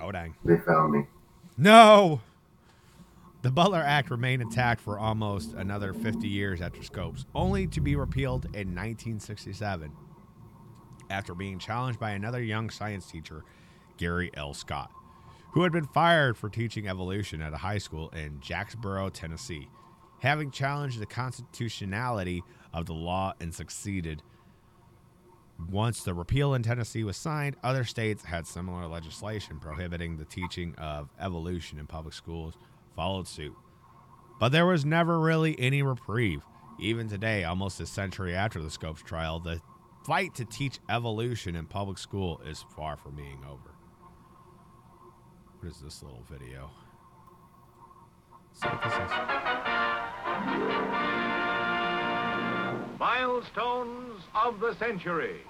[0.00, 0.34] Oh, dang.
[0.44, 1.06] They found me.
[1.56, 2.20] No!
[3.44, 7.94] The Butler Act remained intact for almost another 50 years after Scopes, only to be
[7.94, 9.92] repealed in 1967
[11.10, 13.44] after being challenged by another young science teacher,
[13.98, 14.54] Gary L.
[14.54, 14.90] Scott,
[15.52, 19.68] who had been fired for teaching evolution at a high school in Jacksboro, Tennessee,
[20.20, 22.42] having challenged the constitutionality
[22.72, 24.22] of the law and succeeded.
[25.68, 30.74] Once the repeal in Tennessee was signed, other states had similar legislation prohibiting the teaching
[30.78, 32.56] of evolution in public schools
[32.94, 33.54] followed suit.
[34.40, 36.42] But there was never really any reprieve.
[36.78, 39.60] Even today, almost a century after the Scopes trial, the
[40.04, 43.74] fight to teach evolution in public school is far from being over.
[45.60, 46.70] What is this little video?
[52.98, 55.40] Milestones of the century.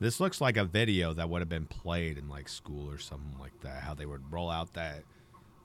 [0.00, 3.34] This looks like a video that would have been played in like school or something
[3.40, 3.82] like that.
[3.82, 5.02] How they would roll out that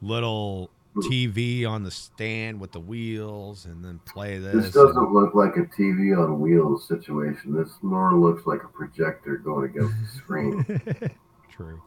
[0.01, 1.03] little mm.
[1.03, 4.55] TV on the stand with the wheels and then play this.
[4.55, 7.55] This doesn't look like a TV on wheels situation.
[7.55, 10.65] This more looks like a projector going against the screen.
[11.51, 11.81] True.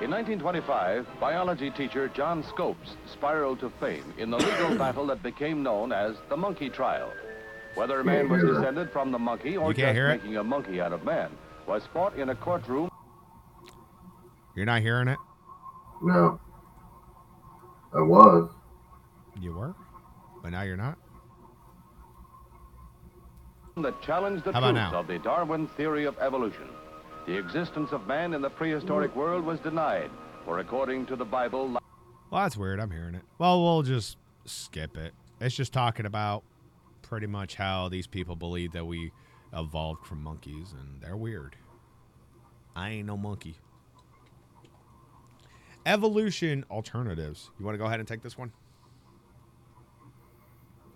[0.00, 5.62] In 1925, biology teacher John Scopes spiraled to fame in the legal battle that became
[5.62, 7.12] known as the monkey trial.
[7.74, 10.16] Whether man was descended from the monkey or You can't just hear it?
[10.22, 11.30] making a monkey out of man
[11.66, 12.90] was fought in a courtroom
[14.54, 15.18] You're not hearing it?
[16.02, 16.38] no.
[17.94, 18.48] I was.
[19.40, 19.74] You were,
[20.42, 20.96] but now you're not.
[23.76, 24.94] that challenged the How truth now?
[24.94, 26.68] of the Darwin theory of evolution.
[27.26, 30.10] The existence of man in the prehistoric world was denied,
[30.44, 31.68] for according to the Bible,
[32.30, 32.80] Well, that's weird.
[32.80, 33.22] I'm hearing it.
[33.38, 34.16] Well, we'll just
[34.46, 35.12] skip it.
[35.40, 36.42] It's just talking about
[37.12, 39.12] pretty much how these people believe that we
[39.52, 41.54] evolved from monkeys, and they're weird.
[42.74, 43.58] I ain't no monkey.
[45.84, 47.50] Evolution alternatives.
[47.58, 48.50] You want to go ahead and take this one?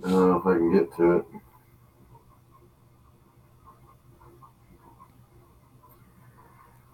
[0.07, 1.25] I don't know if I can get to it.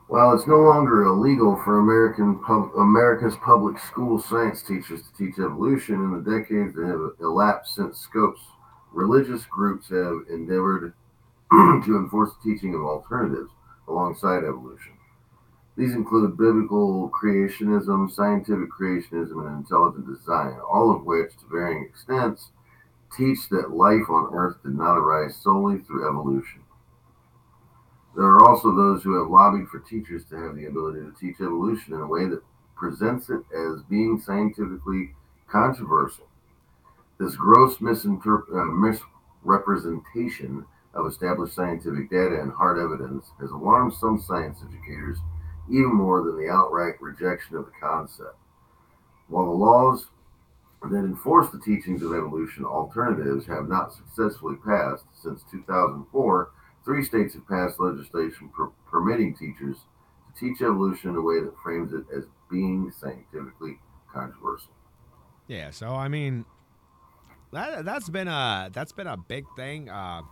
[0.09, 5.39] While it's no longer illegal for American pub, America's public school science teachers to teach
[5.39, 8.41] evolution in the decades that have elapsed since Scopes,
[8.93, 10.93] religious groups have endeavored
[11.51, 13.51] to enforce the teaching of alternatives
[13.89, 14.93] alongside evolution.
[15.77, 22.51] These include biblical creationism, scientific creationism, and intelligent design, all of which, to varying extents,
[23.17, 26.63] teach that life on Earth did not arise solely through evolution.
[28.15, 31.37] There are also those who have lobbied for teachers to have the ability to teach
[31.41, 32.43] evolution in a way that
[32.77, 35.15] presents it as being scientifically
[35.49, 36.27] controversial.
[37.23, 38.65] This gross uh,
[39.45, 45.19] misrepresentation of established scientific data and hard evidence has alarmed some science educators
[45.71, 48.35] even more than the outright rejection of the concept.
[49.29, 50.07] While the laws
[50.91, 56.51] that enforce the teachings of evolution alternatives have not successfully passed since 2004,
[56.85, 59.77] three states have passed legislation per- permitting teachers
[60.27, 63.79] to teach evolution in a way that frames it as being scientifically
[64.13, 64.73] controversial.
[65.47, 65.71] Yeah.
[65.71, 66.45] So I mean,
[67.53, 69.89] that that's been a that's been a big thing.
[69.89, 70.23] Uh,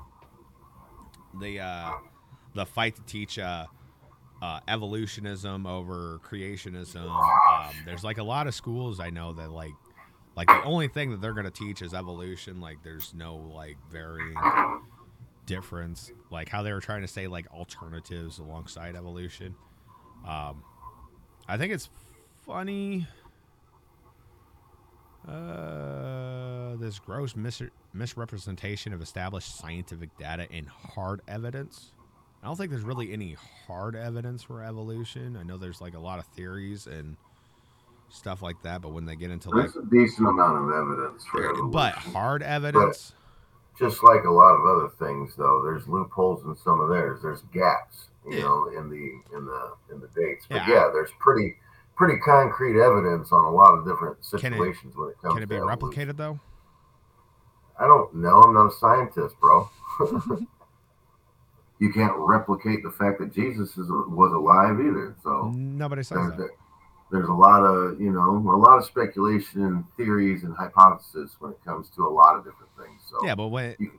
[1.41, 1.93] the uh,
[2.55, 3.67] the fight to teach uh,
[4.43, 7.07] uh, evolutionism over creationism.
[7.07, 9.75] Um, there's like a lot of schools I know that like
[10.37, 12.61] like the only thing that they're gonna teach is evolution.
[12.61, 14.37] Like there's no like varying
[15.47, 16.13] difference.
[16.31, 19.55] Like how they were trying to say like alternatives alongside evolution.
[20.27, 20.63] Um,
[21.49, 21.91] I think it's
[22.47, 23.07] funny.
[25.29, 27.63] Uh, this gross mis-
[27.93, 31.93] misrepresentation of established scientific data and hard evidence.
[32.43, 35.37] I don't think there's really any hard evidence for evolution.
[35.37, 37.17] I know there's like a lot of theories and
[38.09, 41.25] stuff like that, but when they get into like, There's a decent amount of evidence
[41.27, 41.71] for evolution.
[41.71, 43.13] but hard evidence,
[43.79, 47.43] just like a lot of other things though there's loopholes in some of theirs there's
[47.55, 48.43] gaps you Yeah.
[48.43, 50.69] know in the in the in the dates but Yeah.
[50.69, 51.57] yeah, there's pretty
[52.01, 55.43] pretty concrete evidence on a lot of different Can it- situations when it comes can
[55.43, 56.41] it be replicated though?
[57.79, 59.69] i don't know i'm not a scientist bro
[61.79, 66.31] you can't replicate the fact that jesus is, was alive either so Nobody says there's
[66.31, 66.37] that.
[66.39, 66.51] that.
[67.11, 71.53] there's a lot of you know a lot of speculation and theories and hypotheses when
[71.53, 73.03] it comes to a lot of different things.
[73.11, 73.93] So Yeah, but when You-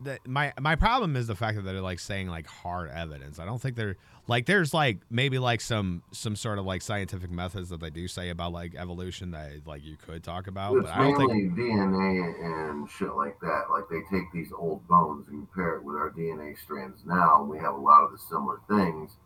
[0.00, 3.38] the, my my problem is the fact that they're like saying like hard evidence.
[3.38, 3.96] I don't think they're
[4.28, 8.06] like there's like maybe like some some sort of like scientific methods that they do
[8.06, 11.48] say about like evolution that like you could talk about, it's but I don't mainly
[11.48, 13.64] think DNA and shit like that.
[13.70, 17.58] Like they take these old bones and compare it with our DNA strands now, we
[17.58, 19.16] have a lot of the similar things.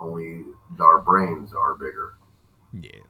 [0.00, 0.44] Only
[0.80, 2.14] our brains are bigger.
[2.72, 3.00] yeah.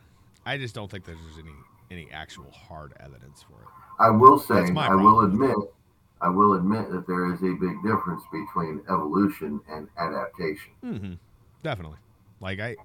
[0.45, 1.55] I just don't think there's any
[1.91, 3.69] any actual hard evidence for it.
[4.01, 5.55] I will say, That's my I will admit,
[6.23, 10.71] I will admit that there is a big difference between evolution and adaptation.
[10.85, 11.13] Mm-hmm.
[11.65, 11.99] Definitely.
[12.41, 12.77] Like I,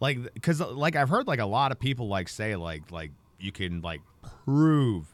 [0.00, 3.52] like because like I've heard like a lot of people like say like like you
[3.52, 4.00] can like
[4.44, 5.06] prove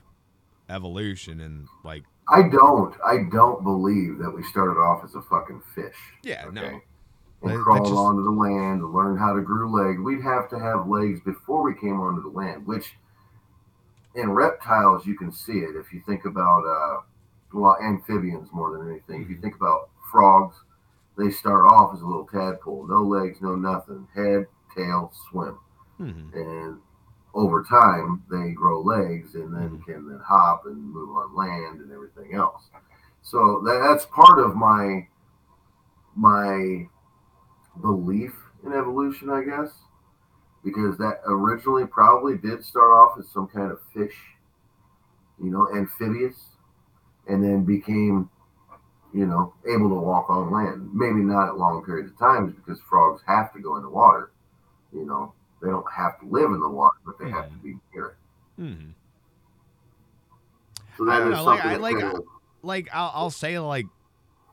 [0.71, 5.61] evolution and like I don't, I don't believe that we started off as a fucking
[5.75, 5.97] fish.
[6.23, 6.63] Yeah, no.
[7.43, 10.01] And That- crawled just- onto the land and learned how to grow legs.
[10.01, 12.95] We'd have to have legs before we came onto the land, which
[14.15, 15.75] in reptiles you can see it.
[15.77, 17.01] If you think about, uh,
[17.53, 19.23] well, amphibians more than anything.
[19.23, 19.43] If you Mhm.
[19.43, 20.57] think about frogs,
[21.17, 25.59] they start off as a little tadpole, no legs, no nothing, head, tail, swim,
[26.01, 26.33] mhm.
[26.35, 26.81] and
[27.35, 29.85] over time they grow legs and then Mhm.
[29.85, 32.71] can then hop and move on land and everything else.
[33.23, 35.09] So that, that's part of my
[36.15, 36.89] my
[37.81, 38.35] belief
[38.65, 39.73] in evolution, I guess,
[40.65, 44.17] because that originally probably did start off as some kind of fish,
[45.43, 46.52] you know, amphibious,
[47.29, 48.29] and then became,
[49.15, 50.91] you know, able to walk on land.
[50.93, 54.31] Maybe not at long periods of times because frogs have to go in the water.
[54.93, 57.77] You know, they don't have to live in the water, but they have to be
[57.95, 58.61] near it.
[58.61, 58.91] Mm-hmm.
[60.99, 62.23] So I don't is know, like, I- like, of-
[62.63, 63.87] like I'll, I'll say like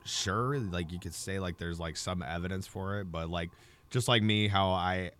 [0.05, 3.49] sure like you could say like there's like some evidence for it but like
[3.91, 5.11] just like me how i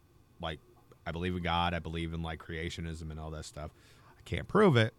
[0.41, 0.57] like
[1.05, 3.69] i believe in god i believe in like creationism and all that stuff
[4.17, 4.93] i can't prove it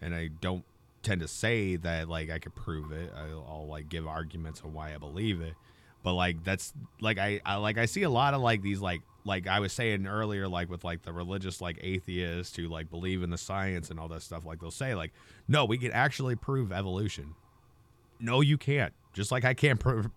[0.00, 0.64] and i don't
[1.02, 4.72] tend to say that like i could prove it i'll, I'll like give arguments on
[4.72, 5.54] why i believe it
[6.02, 9.02] but like that's like I, I like i see a lot of like these like
[9.24, 13.22] like i was saying earlier like with like the religious like atheists who like believe
[13.22, 15.12] in the science and all that stuff like they'll say like
[15.50, 17.34] no, we can actually prove evolution.
[18.20, 18.92] No, you can't.
[19.12, 20.08] Just like I can't prove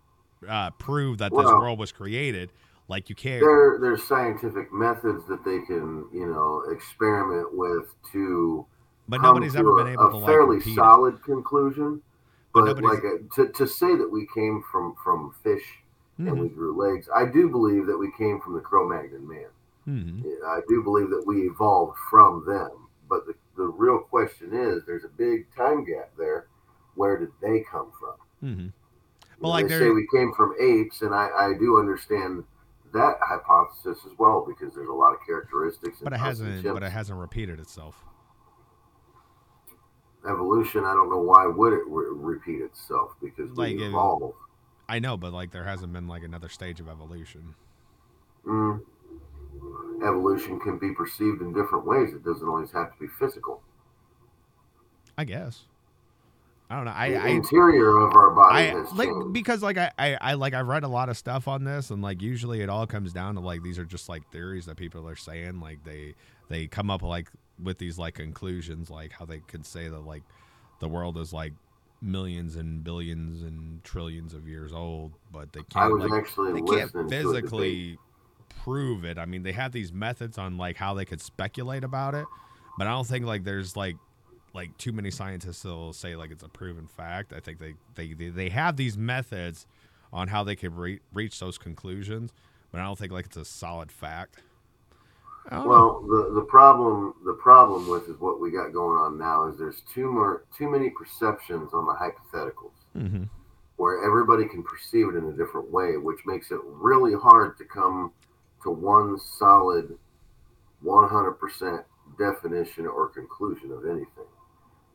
[0.47, 2.51] uh, prove that this world was created,
[2.87, 3.41] like you can't.
[3.41, 8.67] there there's scientific methods that they can you know experiment with to
[9.07, 10.75] But nobody's ever a, been able a to like fairly it.
[10.75, 12.01] solid conclusion.
[12.53, 15.63] But But, like uh, to, to say that we came from from fish
[16.19, 19.47] and Mhm, we grew legs, I do believe that we came from the Cro-Magnon man.
[19.87, 20.23] mhm.
[20.45, 22.69] I do believe that we evolved from them.
[23.09, 26.45] But the, the real question is, there's a big time gap there.
[26.95, 28.15] Where did they come from?
[28.47, 28.71] Mhm.
[29.39, 32.43] Well, like they say we came from apes, and I, I do understand
[32.93, 35.97] that hypothesis as well because there's a lot of characteristics.
[36.01, 36.63] But it hasn't.
[36.63, 38.05] But it hasn't repeated itself.
[40.29, 40.83] Evolution.
[40.85, 44.33] I don't know why would it re- repeat itself because we Like, uh, evolve.
[44.89, 47.55] I know, but like there hasn't been like another stage of evolution.
[48.45, 48.81] Mm.
[50.03, 52.13] Evolution can be perceived in different ways.
[52.13, 53.61] It doesn't always have to be physical.
[55.17, 55.63] I guess.
[56.69, 56.93] I don't know.
[56.95, 59.33] I, the I interior of our body I like changed.
[59.33, 62.01] because like I, I I like I've read a lot of stuff on this and
[62.01, 65.07] like usually it all comes down to like these are just like theories that people
[65.07, 66.15] are saying like they
[66.49, 67.29] they come up like
[67.61, 70.23] with these like conclusions like how they could say that like
[70.79, 71.53] the world is like
[72.01, 77.97] millions and billions and trillions of years old but they can't like they can't physically
[78.63, 79.17] prove it.
[79.17, 82.25] I mean, they have these methods on like how they could speculate about it,
[82.77, 83.97] but I don't think like there's like
[84.53, 87.33] like too many scientists that'll say like it's a proven fact.
[87.33, 89.65] I think they they they, they have these methods
[90.11, 92.31] on how they could re- reach those conclusions,
[92.71, 94.37] but I don't think like it's a solid fact.
[95.51, 95.65] I.
[95.65, 99.57] Well, the, the problem the problem with is what we got going on now is
[99.57, 103.29] there's too more too many perceptions on the hypotheticals Mhm.
[103.77, 107.65] where everybody can perceive it in a different way, which makes it really hard to
[107.65, 108.11] come
[108.63, 109.97] to one solid
[110.83, 111.83] 100%
[112.17, 114.27] definition or conclusion of anything.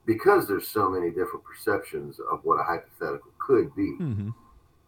[0.07, 3.97] Because there's so many different perceptions of what a hypothetical could be.
[3.99, 4.35] Mhm.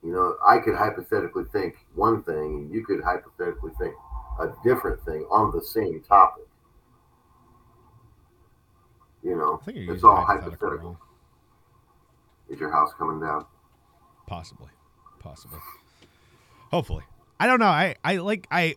[0.03, 3.95] You know, I could hypothetically think one thing, and you could hypothetically think
[4.41, 6.45] a different thing on the same topic.
[9.23, 10.99] You know, I think you're it's all hypothetical hypothetical.
[12.49, 13.45] Is your house coming down?
[14.27, 14.71] Possibly.
[15.21, 15.59] Possibly.
[16.71, 17.05] Hopefully.
[17.39, 17.67] I don't know.
[17.67, 18.77] I, I like I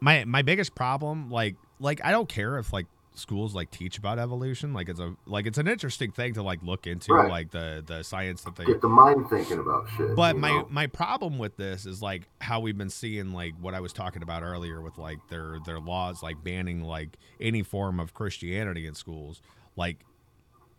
[0.00, 2.86] my my biggest problem, like like I don't care if like
[3.18, 4.72] schools like teach about evolution.
[4.72, 7.30] Like it's a like it's an interesting thing to like look into, Right.
[7.30, 8.64] like the the science that they.
[8.64, 10.14] Get the mind thinking about shit.
[10.16, 10.66] But my know?
[10.70, 14.22] my problem with this is like how we've been seeing like what I was talking
[14.22, 18.94] about earlier with like their their laws like banning like any form of Christianity in
[18.94, 19.40] schools.
[19.76, 19.98] Like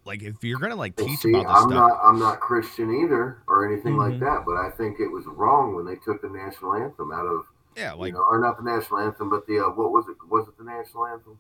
[0.06, 3.04] like if you're gonna like teach see, about this I'm stuff, not I'm not Christian
[3.04, 4.10] either or anything Mhm.
[4.12, 7.26] like that, but I think it was wrong when they took the national anthem out
[7.26, 7.46] of
[7.78, 10.16] yeah, like you know, or not the national anthem, but the uh, what was it?
[10.30, 11.38] Was it the national anthem?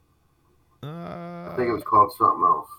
[0.83, 2.69] Uh, I think it was called something else.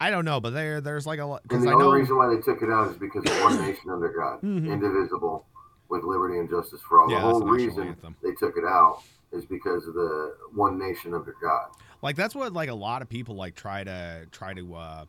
[0.00, 2.16] I don't know, but there there's like a lot And the I only know reason
[2.16, 4.70] why they took it out is because of one nation under God, Mhm.
[4.70, 5.46] indivisible,
[5.88, 7.10] with liberty and justice for all.
[7.10, 8.16] Yeah, the whole the reason anthem.
[8.22, 9.02] they took it out
[9.32, 11.68] is because of the one nation under God.
[12.02, 15.04] like that's what like a lot of people like try to try to uh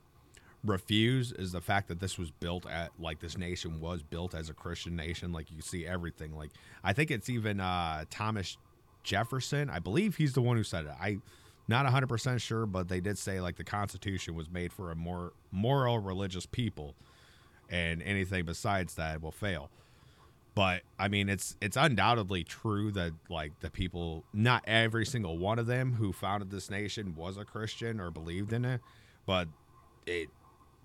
[0.64, 4.50] refuse is the fact that this was built at like this nation was built as
[4.50, 6.50] a christian nation like you see everything like
[6.84, 8.58] i think it's even uh thomas
[9.04, 11.18] jefferson i believe he's the one who said it i
[11.68, 15.34] not 100% sure but they did say like the constitution was made for a more
[15.52, 16.96] moral religious people
[17.70, 19.70] and anything besides that will fail
[20.58, 25.60] but I mean, it's it's undoubtedly true that like the people, not every single one
[25.60, 28.82] of them who founded this nation was a Christian or believed in it,
[29.28, 29.48] but
[30.08, 30.30] it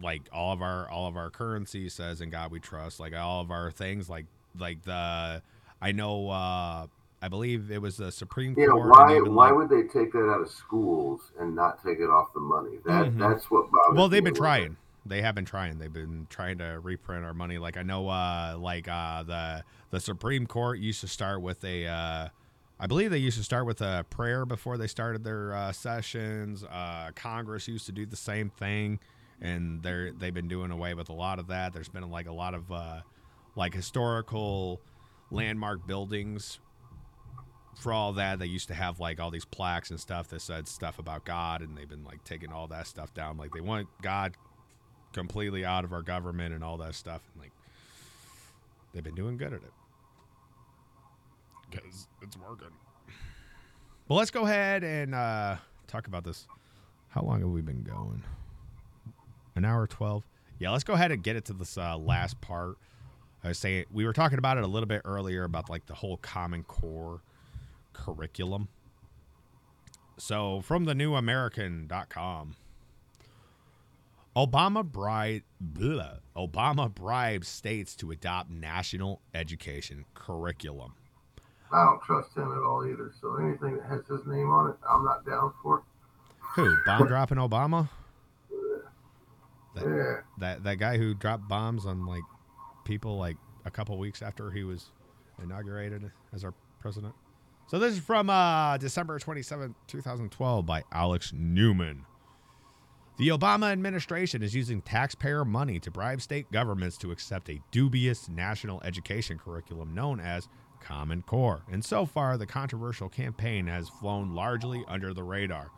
[0.03, 3.01] like all of our all of our currency says in God we trust.
[3.01, 4.27] Like all of our things, like
[4.59, 5.41] like the
[5.81, 6.89] I know uh
[7.23, 8.91] I believe it was the Supreme Court.
[8.91, 9.21] why?
[9.21, 12.41] Why like- would they take that out of schools and not take it off the
[12.41, 12.79] money?
[12.85, 13.19] That Mhm.
[13.19, 14.77] that's what bothers well they've been trying
[15.07, 18.55] they have been trying they've been trying to reprint our money like i know uh
[18.57, 22.29] like uh the the supreme court used to start with a uh
[22.79, 26.63] i believe they used to start with a prayer before they started their uh, sessions
[26.71, 29.01] uh congress used to do the same thing
[29.41, 32.33] and they're they've been doing away with a lot of that there's been like a
[32.33, 33.01] lot of uh
[33.57, 34.81] like historical
[35.33, 36.61] landmark buildings
[37.75, 40.69] for all that they used to have like all these plaques and stuff that said
[40.69, 43.37] stuff about god and they've been like taking all that stuff down.
[43.37, 44.35] Like they want god
[45.13, 47.53] completely out of our government and all that stuff and like
[48.93, 49.73] they've been doing good at it.
[51.71, 52.69] Because it's working.
[54.09, 56.47] Well let's go ahead and uh talk about this.
[57.09, 58.23] How long have we been going?
[59.55, 60.25] An hour 12
[60.59, 62.77] yeah let's go ahead and get it to this uh, last part.
[63.43, 65.95] I was saying we were talking about it a little bit earlier about like the
[65.95, 67.23] whole common core
[67.93, 68.69] curriculum
[70.17, 72.57] so from the new american.com
[74.35, 80.95] Obama bribed blah, Obama bribes states to adopt national education curriculum.
[81.71, 83.13] I don't trust him at all either.
[83.21, 85.83] So anything that has his name on it, I'm not down for.
[86.55, 87.91] Who bomb dropping Obama?
[89.75, 90.21] That, Yeah.
[90.39, 92.23] that that guy who dropped bombs on like
[92.87, 93.37] people like
[93.67, 94.93] a couple weeks after he was
[95.43, 97.15] inaugurated as our president.
[97.67, 102.05] So this is from uh, December 27, 2012 by Alex Newman.
[103.19, 108.29] The Obama administration is using taxpayer money to bribe state governments to accept a dubious
[108.29, 110.49] national education curriculum known as
[110.81, 111.63] Common Core.
[111.71, 115.71] And so far, the controversial campaign has flown largely under the radar.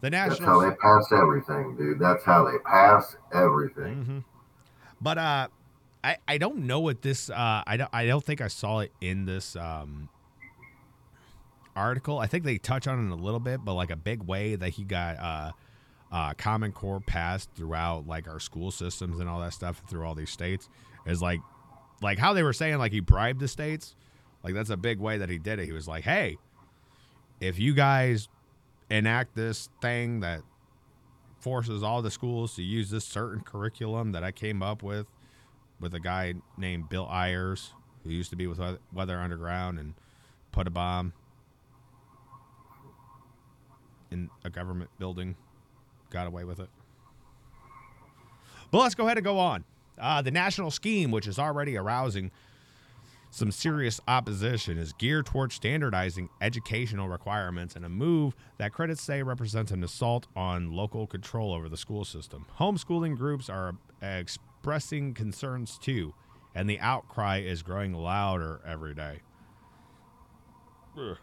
[0.00, 1.98] The That's national how they pass everything, dude.
[2.00, 4.04] That's how they pass everything.
[4.04, 4.18] hmm
[5.00, 5.48] But uh,
[6.02, 7.30] I I don't know what this.
[7.30, 10.08] Uh, I don't I don't think I saw it in this um
[11.74, 12.18] article.
[12.18, 14.70] I think they touch on it a little bit, but like a big way that
[14.70, 15.52] he got uh,
[16.10, 20.14] uh Common Core passed throughout like our school systems and all that stuff through all
[20.14, 20.68] these states
[21.06, 21.40] is like
[22.00, 23.94] like how they were saying like he bribed the states.
[24.42, 25.66] Like that's a big way that he did it.
[25.66, 26.36] He was like, hey,
[27.40, 28.28] if you guys
[28.90, 30.42] enact this thing that
[31.38, 35.06] forces all the schools to use this certain curriculum that I came up with
[35.80, 37.72] with a guy named Bill Ayers
[38.04, 38.60] who used to be with
[38.92, 39.94] Weather- Underground and
[40.52, 41.12] put a bomb
[44.12, 45.36] in a government building,
[46.10, 46.68] got away with it.
[48.70, 49.64] But let's go ahead and go on.
[49.98, 52.30] Uh, the national scheme, which is already arousing
[53.30, 59.22] some serious opposition, is geared towards standardizing educational requirements in a move that critics say
[59.22, 62.46] represents an assault on local control over the school system.
[62.58, 66.14] Homeschooling groups are expressing concerns too,
[66.54, 69.20] and the outcry is growing louder every day.
[70.98, 71.18] Ugh.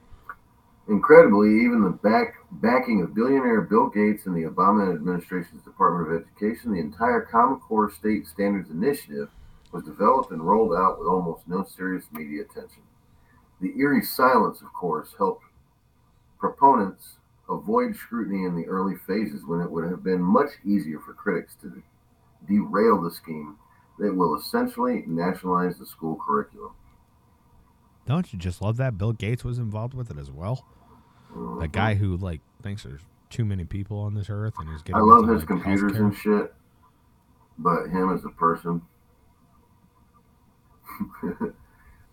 [0.90, 6.24] Incredibly, even the back backing of billionaire Bill Gates and the Obama administration's Department of
[6.24, 9.30] Education, the entire Common Core State Standards Initiative
[9.72, 12.82] was developed and rolled out with almost no serious media attention.
[13.62, 15.44] The eerie silence, of course, helped
[16.40, 17.18] proponents
[17.48, 21.56] avoid scrutiny in the early phases when it would have been much easier for critics
[21.62, 21.84] to
[22.48, 23.58] derail the scheme
[24.00, 26.72] that will essentially nationalize the school curriculum.
[28.08, 30.66] Don't you just love that Bill Gates was involved with it as well?
[31.34, 34.96] The guy who like thinks there's too many people on this earth, and he's getting.
[34.96, 36.00] I love into, his like, computers healthcare.
[36.00, 36.54] and shit,
[37.58, 38.82] but him as a person,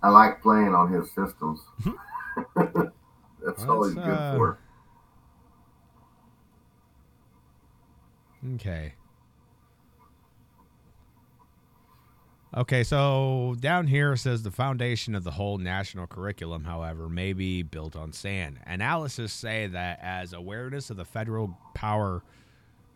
[0.02, 1.60] I like playing on his systems.
[2.54, 4.58] That's all he's good uh, for.
[8.54, 8.95] Okay.
[12.56, 17.62] Okay, so down here says the foundation of the whole national curriculum, however, may be
[17.62, 18.60] built on sand.
[18.66, 22.22] Analysis say that as awareness of the federal power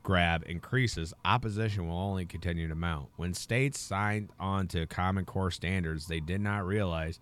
[0.02, 3.08] grab increases, opposition will only continue to mount.
[3.16, 7.20] When states signed on to Common Core standards, they did not realize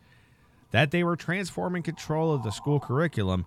[0.70, 3.46] that they were transforming control of the school curriculum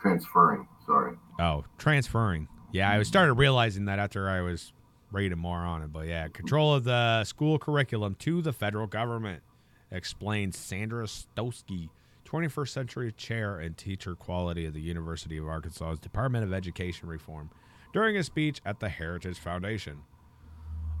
[0.00, 1.16] Transferring, sorry.
[1.40, 2.48] Oh, transferring.
[2.72, 4.72] Yeah, I started realizing that after I was
[5.16, 5.92] reading more on it.
[5.92, 9.42] But yeah, control of the school curriculum to the federal government,
[9.90, 11.88] explains Sandra Stotsky,
[12.26, 17.50] 21st century chair and teacher quality of the University of Arkansas's Department of Education Reform,
[17.92, 20.02] during a speech at the Heritage Foundation.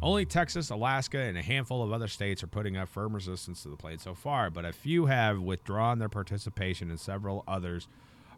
[0.02, 3.68] Only Texas, Alaska, and a handful of other states are putting up firm resistance to
[3.68, 7.88] the plan so far, but a few have withdrawn their participation, and several others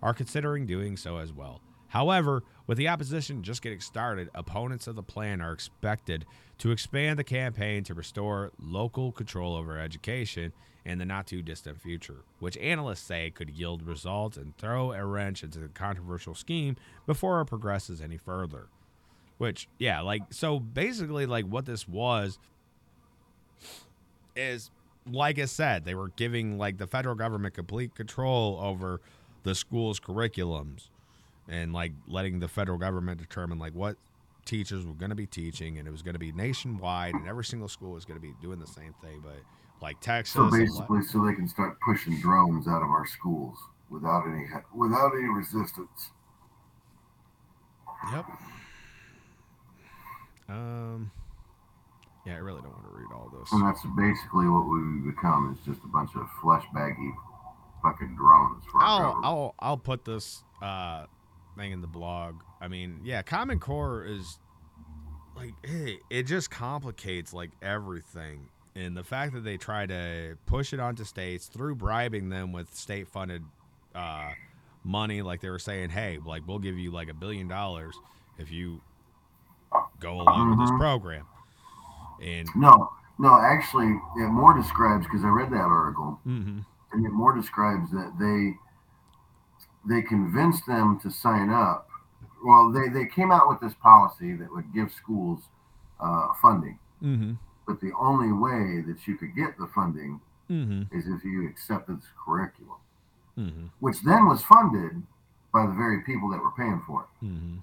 [0.03, 1.61] are considering doing so as well.
[1.89, 6.27] However, with the opposition just getting started, opponents of the plan are expected
[6.59, 10.53] to expand the campaign to restore local control over education
[10.85, 15.05] in the not too distant future, which analysts say could yield results and throw a
[15.05, 18.67] wrench into the controversial scheme before it progresses any further.
[19.39, 22.39] Which, yeah, like, so basically, like, what this was
[24.35, 24.71] is,
[25.11, 29.01] like I said, they were giving, like, the federal government complete control over
[29.45, 30.89] the school's curriculums
[31.49, 33.97] and like letting the federal government determine like what
[34.45, 37.45] teachers were going to be teaching and it was going to be nationwide and every
[37.45, 39.37] single school was going to be doing the same thing but
[39.83, 43.59] like texas So basically, so they can start pushing drones out of our schools
[43.91, 46.11] without any without any resistance.
[48.13, 48.25] yep
[50.49, 51.11] um
[52.27, 55.53] yeah i really don't want to read all this And that's basically what we become
[55.59, 57.13] is just a bunch of flesh baggy
[57.83, 59.21] fucking drones for I'll.
[59.23, 61.05] I'll I'll put this uh
[61.59, 62.37] thing in the blog.
[62.61, 64.39] I mean, yeah, Common Core is
[65.37, 68.49] like hey, it just complicates like everything.
[68.75, 72.75] And the fact that they try to push it onto states through bribing them with
[72.75, 73.45] state funded
[73.95, 74.33] uh
[74.85, 77.95] money, like they were saying, hey, like we'll give you like a billion dollars
[78.39, 78.81] if you
[80.01, 80.79] go along with this Mhm.
[80.79, 81.27] program.
[82.23, 87.13] And No, no, actually, it more describes because I read that article, mhm, and it
[87.13, 88.57] more describes that they
[89.89, 91.89] they convinced them to sign up.
[92.45, 95.41] Well, they they came out with this policy that would give schools
[96.01, 101.07] uh, funding, mhm, but the only way that you could get the funding mhm, is
[101.09, 102.79] if you accepted this curriculum,
[103.37, 105.03] mhm, which then was funded
[105.53, 107.25] by the very people that were paying for it.
[107.27, 107.63] mhm.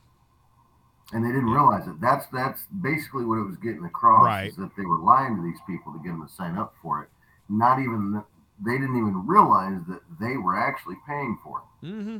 [1.13, 2.01] and they didn't realize it.
[2.01, 4.49] That's that's basically what it was getting across Right.
[4.49, 7.03] is that they were lying to these people to get them to sign up for
[7.03, 7.09] it.
[7.47, 8.23] Not even
[8.63, 11.85] they didn't even realize that they were actually paying for it.
[11.85, 12.17] Mm-hmm.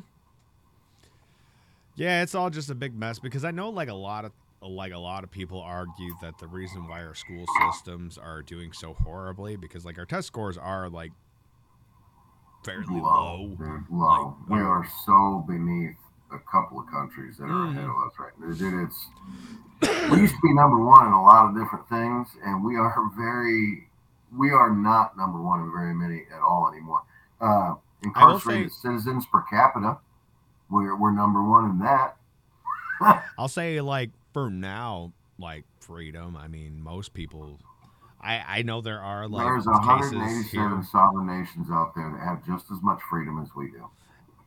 [1.95, 4.32] Yeah, it's all just a big mess because I know like a lot of
[4.62, 8.74] like a lot of people argue that the reason why our school systems are doing
[8.74, 11.12] so horribly because like our test scores are like
[12.66, 13.56] fairly low.
[13.57, 14.36] dude, low.
[14.49, 15.95] Like, we uh, are so beneath
[16.32, 18.53] a couple of countries that are ahead of us right now.
[18.53, 19.07] Dude, it's
[20.12, 22.94] we used to be number one in a lot of different things, and we are
[23.18, 23.88] very
[24.38, 27.02] we are not number one in very many at all anymore.
[27.40, 29.98] Uh, incarcerated citizens per capita,
[30.70, 32.18] we're we're number one in that.
[33.38, 36.38] I'll say like for now, like freedom.
[36.38, 37.60] I mean, most people.
[38.22, 40.84] I I know there are like There's 187 here.
[40.90, 43.90] sovereign nations out there that have just as much freedom as we do.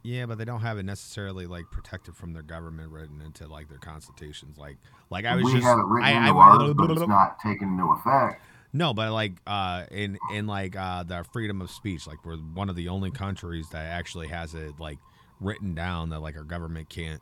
[0.03, 3.69] Yeah, but they don't have it necessarily like protected from their government written into like
[3.69, 4.57] their constitutions.
[4.57, 4.77] Like
[5.11, 7.39] like I was we just have it written I, into I, ours, but it's not
[7.41, 8.43] taken into effect.
[8.73, 12.69] No, but like uh in in like uh the freedom of speech, like we're one
[12.69, 14.99] of the only countries that actually has it like
[15.41, 17.21] written down that like our government can't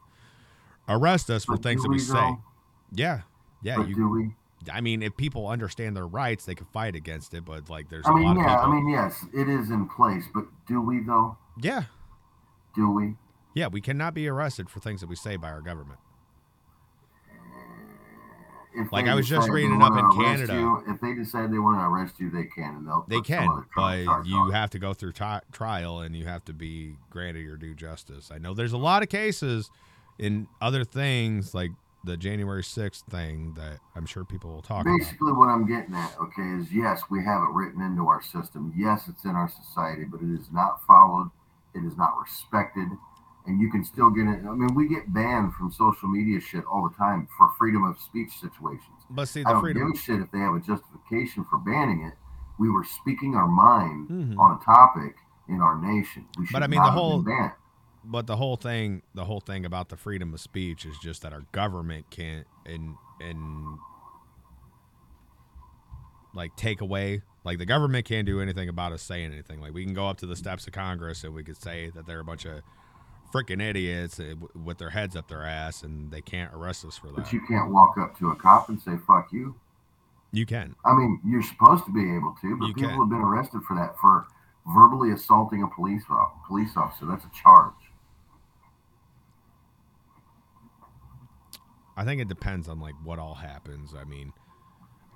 [0.88, 2.36] arrest us for But things that we we, say.
[2.92, 3.22] Yeah.
[3.62, 4.34] Yeah, but you do we?
[4.72, 8.06] I mean if people understand their rights, they can fight against it, but like there's
[8.06, 8.58] I mean, yeah.
[8.58, 11.36] I mean, yes, it is in place, but do we though?
[11.60, 11.84] Yeah.
[12.74, 13.14] Do we?
[13.54, 15.98] Yeah, we cannot be arrested for things that we say by our government.
[18.76, 20.54] If Like, I was just reading up in Canada.
[20.54, 23.04] You, if they decide they want to arrest you, they can, and they'll.
[23.08, 26.52] They can, but you on have to go through ti trial and you have to
[26.52, 28.30] be granted your due justice.
[28.30, 29.70] I know there's a lot of cases
[30.18, 31.70] in other things like
[32.04, 34.98] the January 6th thing that I'm sure people will talk about.
[34.98, 38.72] Basically, what I'm getting at, okay, is yes, we have it written into our system.
[38.76, 41.30] Yes, it's in our society, but it is not followed.
[41.74, 42.88] It is not respected,
[43.46, 44.40] and you can still get it.
[44.46, 47.98] I mean, we get banned from social media shit all the time for freedom of
[47.98, 48.82] speech situations.
[49.10, 49.86] But see, I the don't freedom.
[49.92, 52.14] give a shit if they have a justification for banning it.
[52.58, 54.38] We were speaking our mind Mhm.
[54.38, 55.16] on a topic
[55.48, 56.26] in our nation.
[56.38, 57.24] We should But I mean, the whole-.
[58.08, 61.32] But the whole thing, the whole thing about the freedom of speech is just that
[61.32, 63.78] our government can't and and
[66.34, 69.60] like take away like the government can't do anything about us saying anything.
[69.60, 72.06] Like we can go up to the steps of Congress and we could say that
[72.06, 72.60] they're a bunch of
[73.36, 74.20] freaking idiots
[74.54, 77.16] with their heads up their ass and they can't arrest us for that.
[77.16, 79.54] But you can't walk up to a cop and say "fuck you."
[80.32, 80.74] You can.
[80.84, 82.98] I mean, you're supposed to be able to, but You people can.
[83.00, 84.26] have been arrested for that for
[84.74, 86.02] verbally assaulting a police
[86.46, 87.06] police officer.
[87.06, 87.72] That's a charge.
[91.96, 93.94] I think it depends on like what all happens.
[93.98, 94.32] I mean,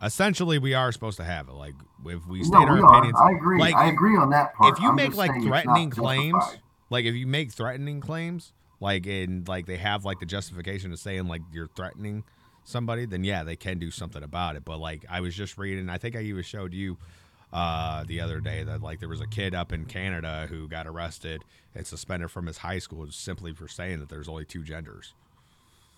[0.03, 1.53] essentially we are supposed to have it.
[1.53, 1.75] Like
[2.07, 3.19] if we state No, our we opinions.
[3.21, 3.61] I agree.
[3.61, 4.73] Like, I agree on that part.
[4.75, 6.63] if you I'm make like saying it's not threatening claims justified.
[6.91, 10.99] Like if you make threatening claims like and like they have like the justification of
[10.99, 12.25] saying like you're threatening
[12.65, 14.65] somebody then yeah they can do something about it.
[14.65, 16.99] But like i was just reading i think i even showed you
[17.53, 20.87] uh the other day that like there was a kid up in canada who got
[20.87, 21.43] arrested
[21.75, 25.15] and suspended from his high school simply for saying that there's only two genders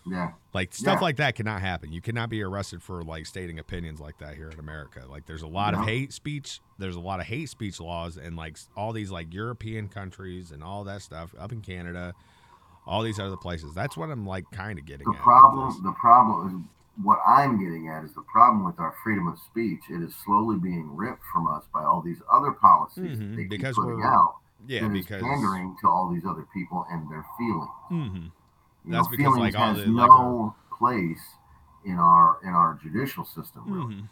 [0.04, 0.32] Yeah.
[0.52, 1.00] like stuff Yeah.
[1.00, 1.92] like that cannot happen.
[1.92, 5.04] You cannot be arrested for like stating opinions like that here in America.
[5.08, 6.60] Like there's a lot of hate speech.
[6.78, 10.62] There's a lot of hate speech laws and like all these like European countries and
[10.62, 12.14] all that stuff up in Canada,
[12.86, 13.74] all these other places.
[13.74, 15.22] That's what I'm like kind of getting The at.
[15.22, 19.38] problem, the problem is what I'm getting at is the problem with our freedom of
[19.38, 19.80] speech.
[19.88, 23.76] It is slowly being ripped from us by all these other policies Mhm, keep because
[23.76, 24.36] putting we're- out.
[24.66, 27.70] yeah, because pandering to all these other people and their feelings.
[27.90, 28.30] Mhm.
[28.84, 31.20] That's know, because, like, all has the, like, no place
[31.84, 33.62] in our in our judicial system.
[33.66, 33.94] Really.
[33.94, 34.08] Mhm.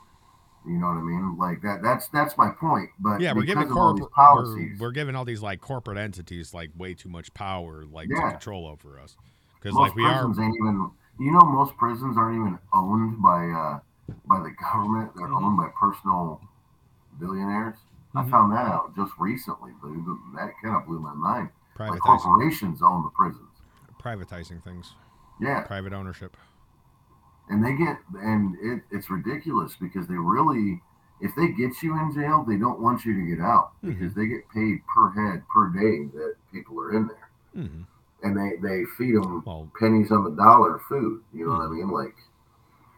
[0.67, 1.39] You know what I mean?
[1.39, 1.83] Like that.
[1.83, 2.91] That's that's my point.
[2.99, 5.97] But Yeah, we're giving all these corporate policies, we're, we're giving all these like corporate
[5.97, 9.17] entities like way too much power like to control over us.
[9.55, 10.91] Because like we are ain't even.
[11.19, 13.81] You know, most prisons aren't even owned by uh,
[14.27, 15.13] by the government.
[15.17, 15.43] They're Mhm.
[15.43, 16.41] owned by personal
[17.19, 17.77] billionaires.
[18.15, 18.31] I Mhm.
[18.31, 19.73] found that out just recently.
[19.83, 20.05] Dude.
[20.35, 21.51] That kind of blew my mind.
[21.79, 23.50] Like corporations own the prisons.
[24.01, 24.95] Privatizing things.
[25.41, 26.37] Yeah, Private ownership.
[27.49, 30.81] and they get and it, it's ridiculous because they really
[31.21, 33.99] if they get you in jail they don't want you to get out Mm-hmm.
[33.99, 37.83] because they get paid per head per day that people are in there hmm
[38.23, 41.63] and they they feed them Well, pennies on the dollar of food you know what
[41.63, 41.77] i Mhm.
[41.77, 42.15] mean like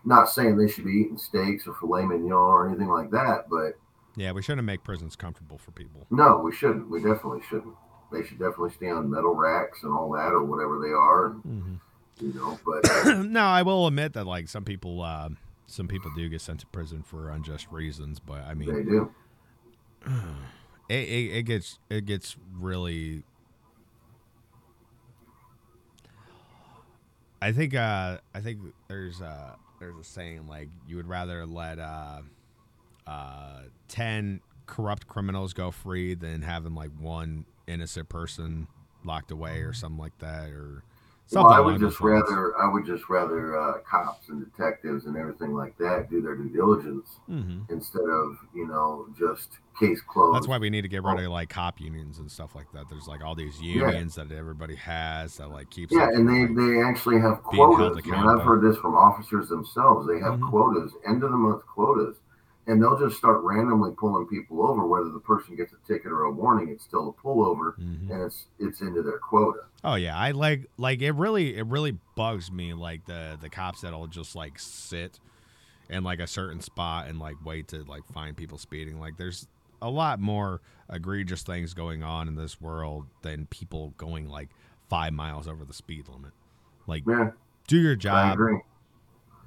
[0.04, 3.78] not saying they should be eating steaks or filet mignon or anything like that but
[4.16, 6.06] yeah, we shouldn't make prisons comfortable for people.
[6.10, 7.74] no we shouldn't we definitely shouldn't
[8.12, 11.42] they should definitely stay on metal racks and all that or whatever they are and,
[11.42, 11.74] hmm
[12.20, 12.84] you know but
[13.24, 15.30] no, I will admit that like some people, uh,
[15.66, 19.10] some people do get sent to prison for unjust reasons, but I mean, they do
[20.88, 23.24] it, it, it gets it gets really.
[27.40, 31.78] I think uh, I think there's uh, there's a saying like you would rather let
[31.78, 32.22] uh,
[33.06, 38.68] uh, ten corrupt criminals go free than having like one innocent person
[39.04, 40.84] locked away or something like that or
[41.26, 41.44] something.
[41.50, 42.22] well, I would just lines.
[42.30, 46.36] rather I would just rather uh, cops and detectives and everything like that do their
[46.36, 47.68] due diligence Mhm.
[47.70, 50.36] instead of you know just case closed.
[50.36, 52.88] That's why we need to get rid of like cop unions and stuff like that.
[52.90, 55.92] There's like all these unions that everybody has that like keeps.
[55.92, 58.04] Yeah, and they, like- they actually have quotas.
[58.04, 58.14] And.
[58.14, 60.06] I've heard this from officers themselves.
[60.06, 60.48] They have Mhm.
[60.50, 62.16] quotas, end of the month quotas,
[62.66, 64.86] and they'll just start randomly pulling people over.
[64.86, 68.10] Whether the person gets a ticket or a warning, it's still a pullover, Mhm.
[68.10, 69.60] and it's it's into their quota.
[69.84, 73.80] Oh yeah, I like like it really it really bugs me like the the cops
[73.80, 75.18] that'll just like sit
[75.90, 78.98] in like a certain spot and like wait to like find people speeding.
[79.00, 79.48] Like there's
[79.82, 84.50] a lot more egregious things going on in this world than people going like
[84.88, 86.30] five miles over the speed limit.
[86.86, 87.32] Like Yeah,
[87.66, 88.38] do your I job.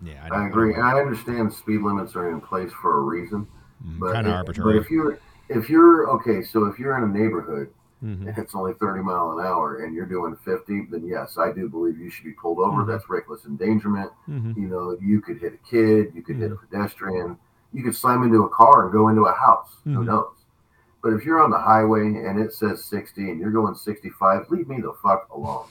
[0.02, 3.48] Yeah, I, don't- agree, and I understand speed limits are in place for a reason.
[3.86, 4.74] mm, But kinda if- arbitrary.
[4.78, 7.70] But if you're if you're okay, so if you're in a neighborhood
[8.04, 8.28] Mhm.
[8.28, 11.70] and it's only 30 mile an hour and you're doing 50, then yes, I do
[11.70, 12.82] believe you should be pulled over.
[12.84, 12.88] Mhm.
[12.88, 14.12] That's reckless endangerment.
[14.28, 14.58] Mhm.
[14.58, 16.66] You know, you could hit a kid, you could hit a Mm-hmm.
[16.76, 17.38] pedestrian,
[17.74, 19.78] you could slam into a car and go into a house.
[19.84, 20.06] Who Mhm.
[20.06, 20.46] knows?
[21.04, 24.68] But if you're on the highway and it says 60 and you're going 65, leave
[24.68, 25.66] me the fuck alone.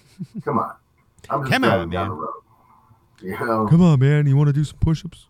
[0.45, 0.75] Come on.
[1.31, 2.17] I'm just Come driving on, down man.
[2.17, 2.35] the road.
[3.25, 3.67] You know?
[3.69, 4.27] Come on, man.
[4.27, 5.27] You want to do some push-ups?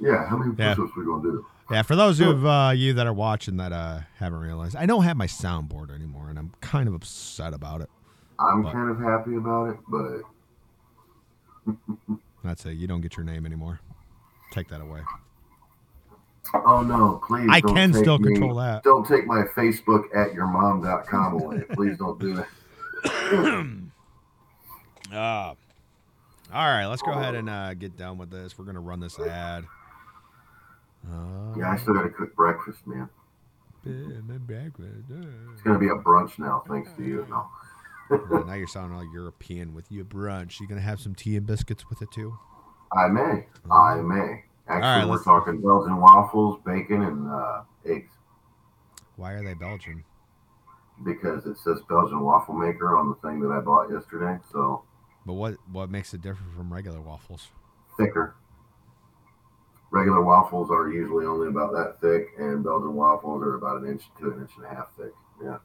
[0.00, 0.74] Yeah, how many Yeah.
[0.74, 1.46] push-ups we gonna do?
[1.70, 5.02] Yeah, for those of uh, you that are watching that uh, haven't realized, I don't
[5.04, 7.90] have my soundboard anymore, and I'm kind of upset about it.
[8.38, 10.22] I'm But- kind of happy about it, but
[12.44, 12.72] That's it.
[12.72, 13.80] You don't get your name anymore.
[14.52, 15.00] Take that away.
[16.54, 17.48] oh no, please.
[17.50, 18.82] I don't can take still me- control that.
[18.84, 21.62] Don't take my Facebook at yourmom.com away.
[21.72, 22.48] Please don't do that.
[25.12, 25.54] Uh,
[26.52, 28.58] all right, let's go ahead and uh, get done with this.
[28.58, 29.64] We're gonna run this ad.
[31.06, 33.08] Uh, Yeah, I still got to cook breakfast, man.
[33.84, 34.88] my breakfast.
[35.52, 37.26] It's gonna be a brunch now, thanks to you.
[37.28, 37.46] No.
[38.10, 40.60] Uh, now you're sounding all European with your brunch.
[40.60, 42.38] You gonna have some tea and biscuits with it too?
[42.96, 43.46] I may.
[43.70, 44.44] I may.
[44.66, 48.12] Actually, right, we're talking Belgian waffles, bacon, and uh, eggs
[49.16, 50.04] Why are they Belgian?
[51.04, 54.38] because it says Belgian waffle maker on the thing that I bought yesterday.
[54.52, 54.84] So
[55.26, 57.48] But what what makes it different from regular waffles?
[57.96, 58.34] thicker.
[59.90, 64.02] Regular waffles are usually only about that thick, and Belgian waffles are about an inch
[64.18, 65.12] to an inch and a half thick.
[65.42, 65.58] Yeah.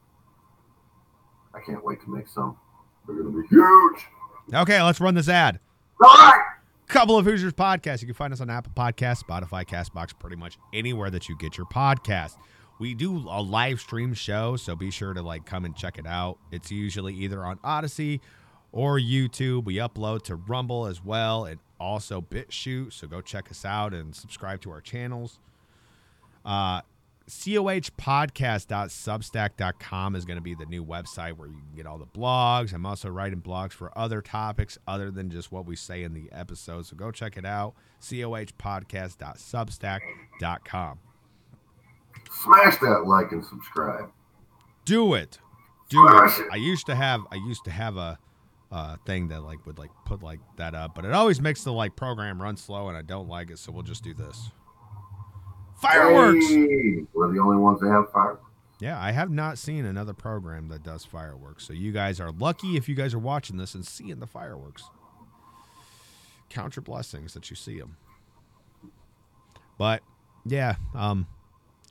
[1.54, 2.56] I can't wait to make some.
[3.08, 4.06] They're gonna be huge.
[4.54, 5.60] Okay, let's run this ad.
[6.02, 6.46] All right.
[6.88, 8.02] Couple of Hoosiers podcasts.
[8.02, 11.58] You can find us on Apple Podcasts, Spotify, Castbox, pretty much anywhere that you get
[11.58, 12.36] your podcast.
[12.80, 16.08] We do a live stream show, so be sure to like come and check it
[16.08, 16.38] out.
[16.52, 18.22] It's usually either on Odysee
[18.72, 19.66] or YouTube.
[19.66, 24.16] We upload to Rumble as well and also BitChute, so go check us out and
[24.16, 25.40] subscribe to our channels.
[26.46, 26.82] Uh
[27.30, 32.74] cohpodcast.substack.com is going to be the new website where you can get all the blogs.
[32.74, 36.30] I'm also writing blogs for other topics other than just what we say in the
[36.32, 36.86] episode.
[36.88, 37.76] So go check it out.
[38.02, 41.00] cohpodcast.substack.com.
[42.32, 44.10] Smash that like and subscribe.
[44.86, 45.38] Do it.
[45.90, 46.40] Do it.
[46.40, 46.48] It.
[46.52, 48.18] I used to have I used to have a
[48.72, 51.74] uh, thing that like would like put like that up, but it always makes the
[51.74, 54.52] like program run slow and I don't like it, so we'll just do this.
[55.82, 56.48] Fireworks.
[56.48, 58.44] Hey, we're the only ones that have fireworks.
[58.80, 61.66] Yeah, I have not seen another program that does fireworks.
[61.66, 64.84] So you guys are lucky if you guys are watching this and seeing the fireworks.
[66.50, 67.98] Count your blessings that you see them.
[69.78, 70.02] But
[70.46, 71.28] yeah, um,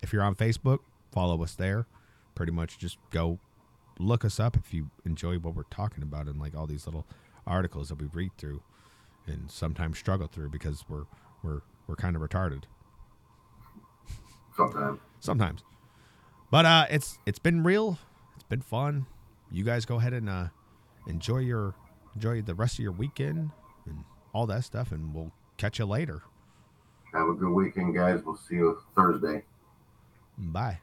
[0.02, 0.78] if you're on Facebook,
[1.12, 1.86] follow us there.
[2.34, 3.38] Pretty much just go
[3.98, 7.06] look us up if you enjoy what we're talking about and like all these little
[7.46, 8.62] articles that we read through
[9.26, 11.04] and sometimes struggle through because we're
[11.42, 12.64] we're we're kind of retarded
[14.56, 14.98] Sometimes.
[15.20, 15.64] sometimes.
[16.50, 17.98] But uh, it's it's been real.
[18.34, 19.06] It's been fun.
[19.50, 20.48] You guys go ahead and uh,
[21.06, 21.74] enjoy your
[22.14, 23.50] enjoy the rest of your weekend
[23.86, 26.22] and all that stuff, and we'll catch you later.
[27.12, 28.20] Have a good weekend, guys.
[28.24, 29.44] We'll see you Thursday.
[30.36, 30.80] Bye.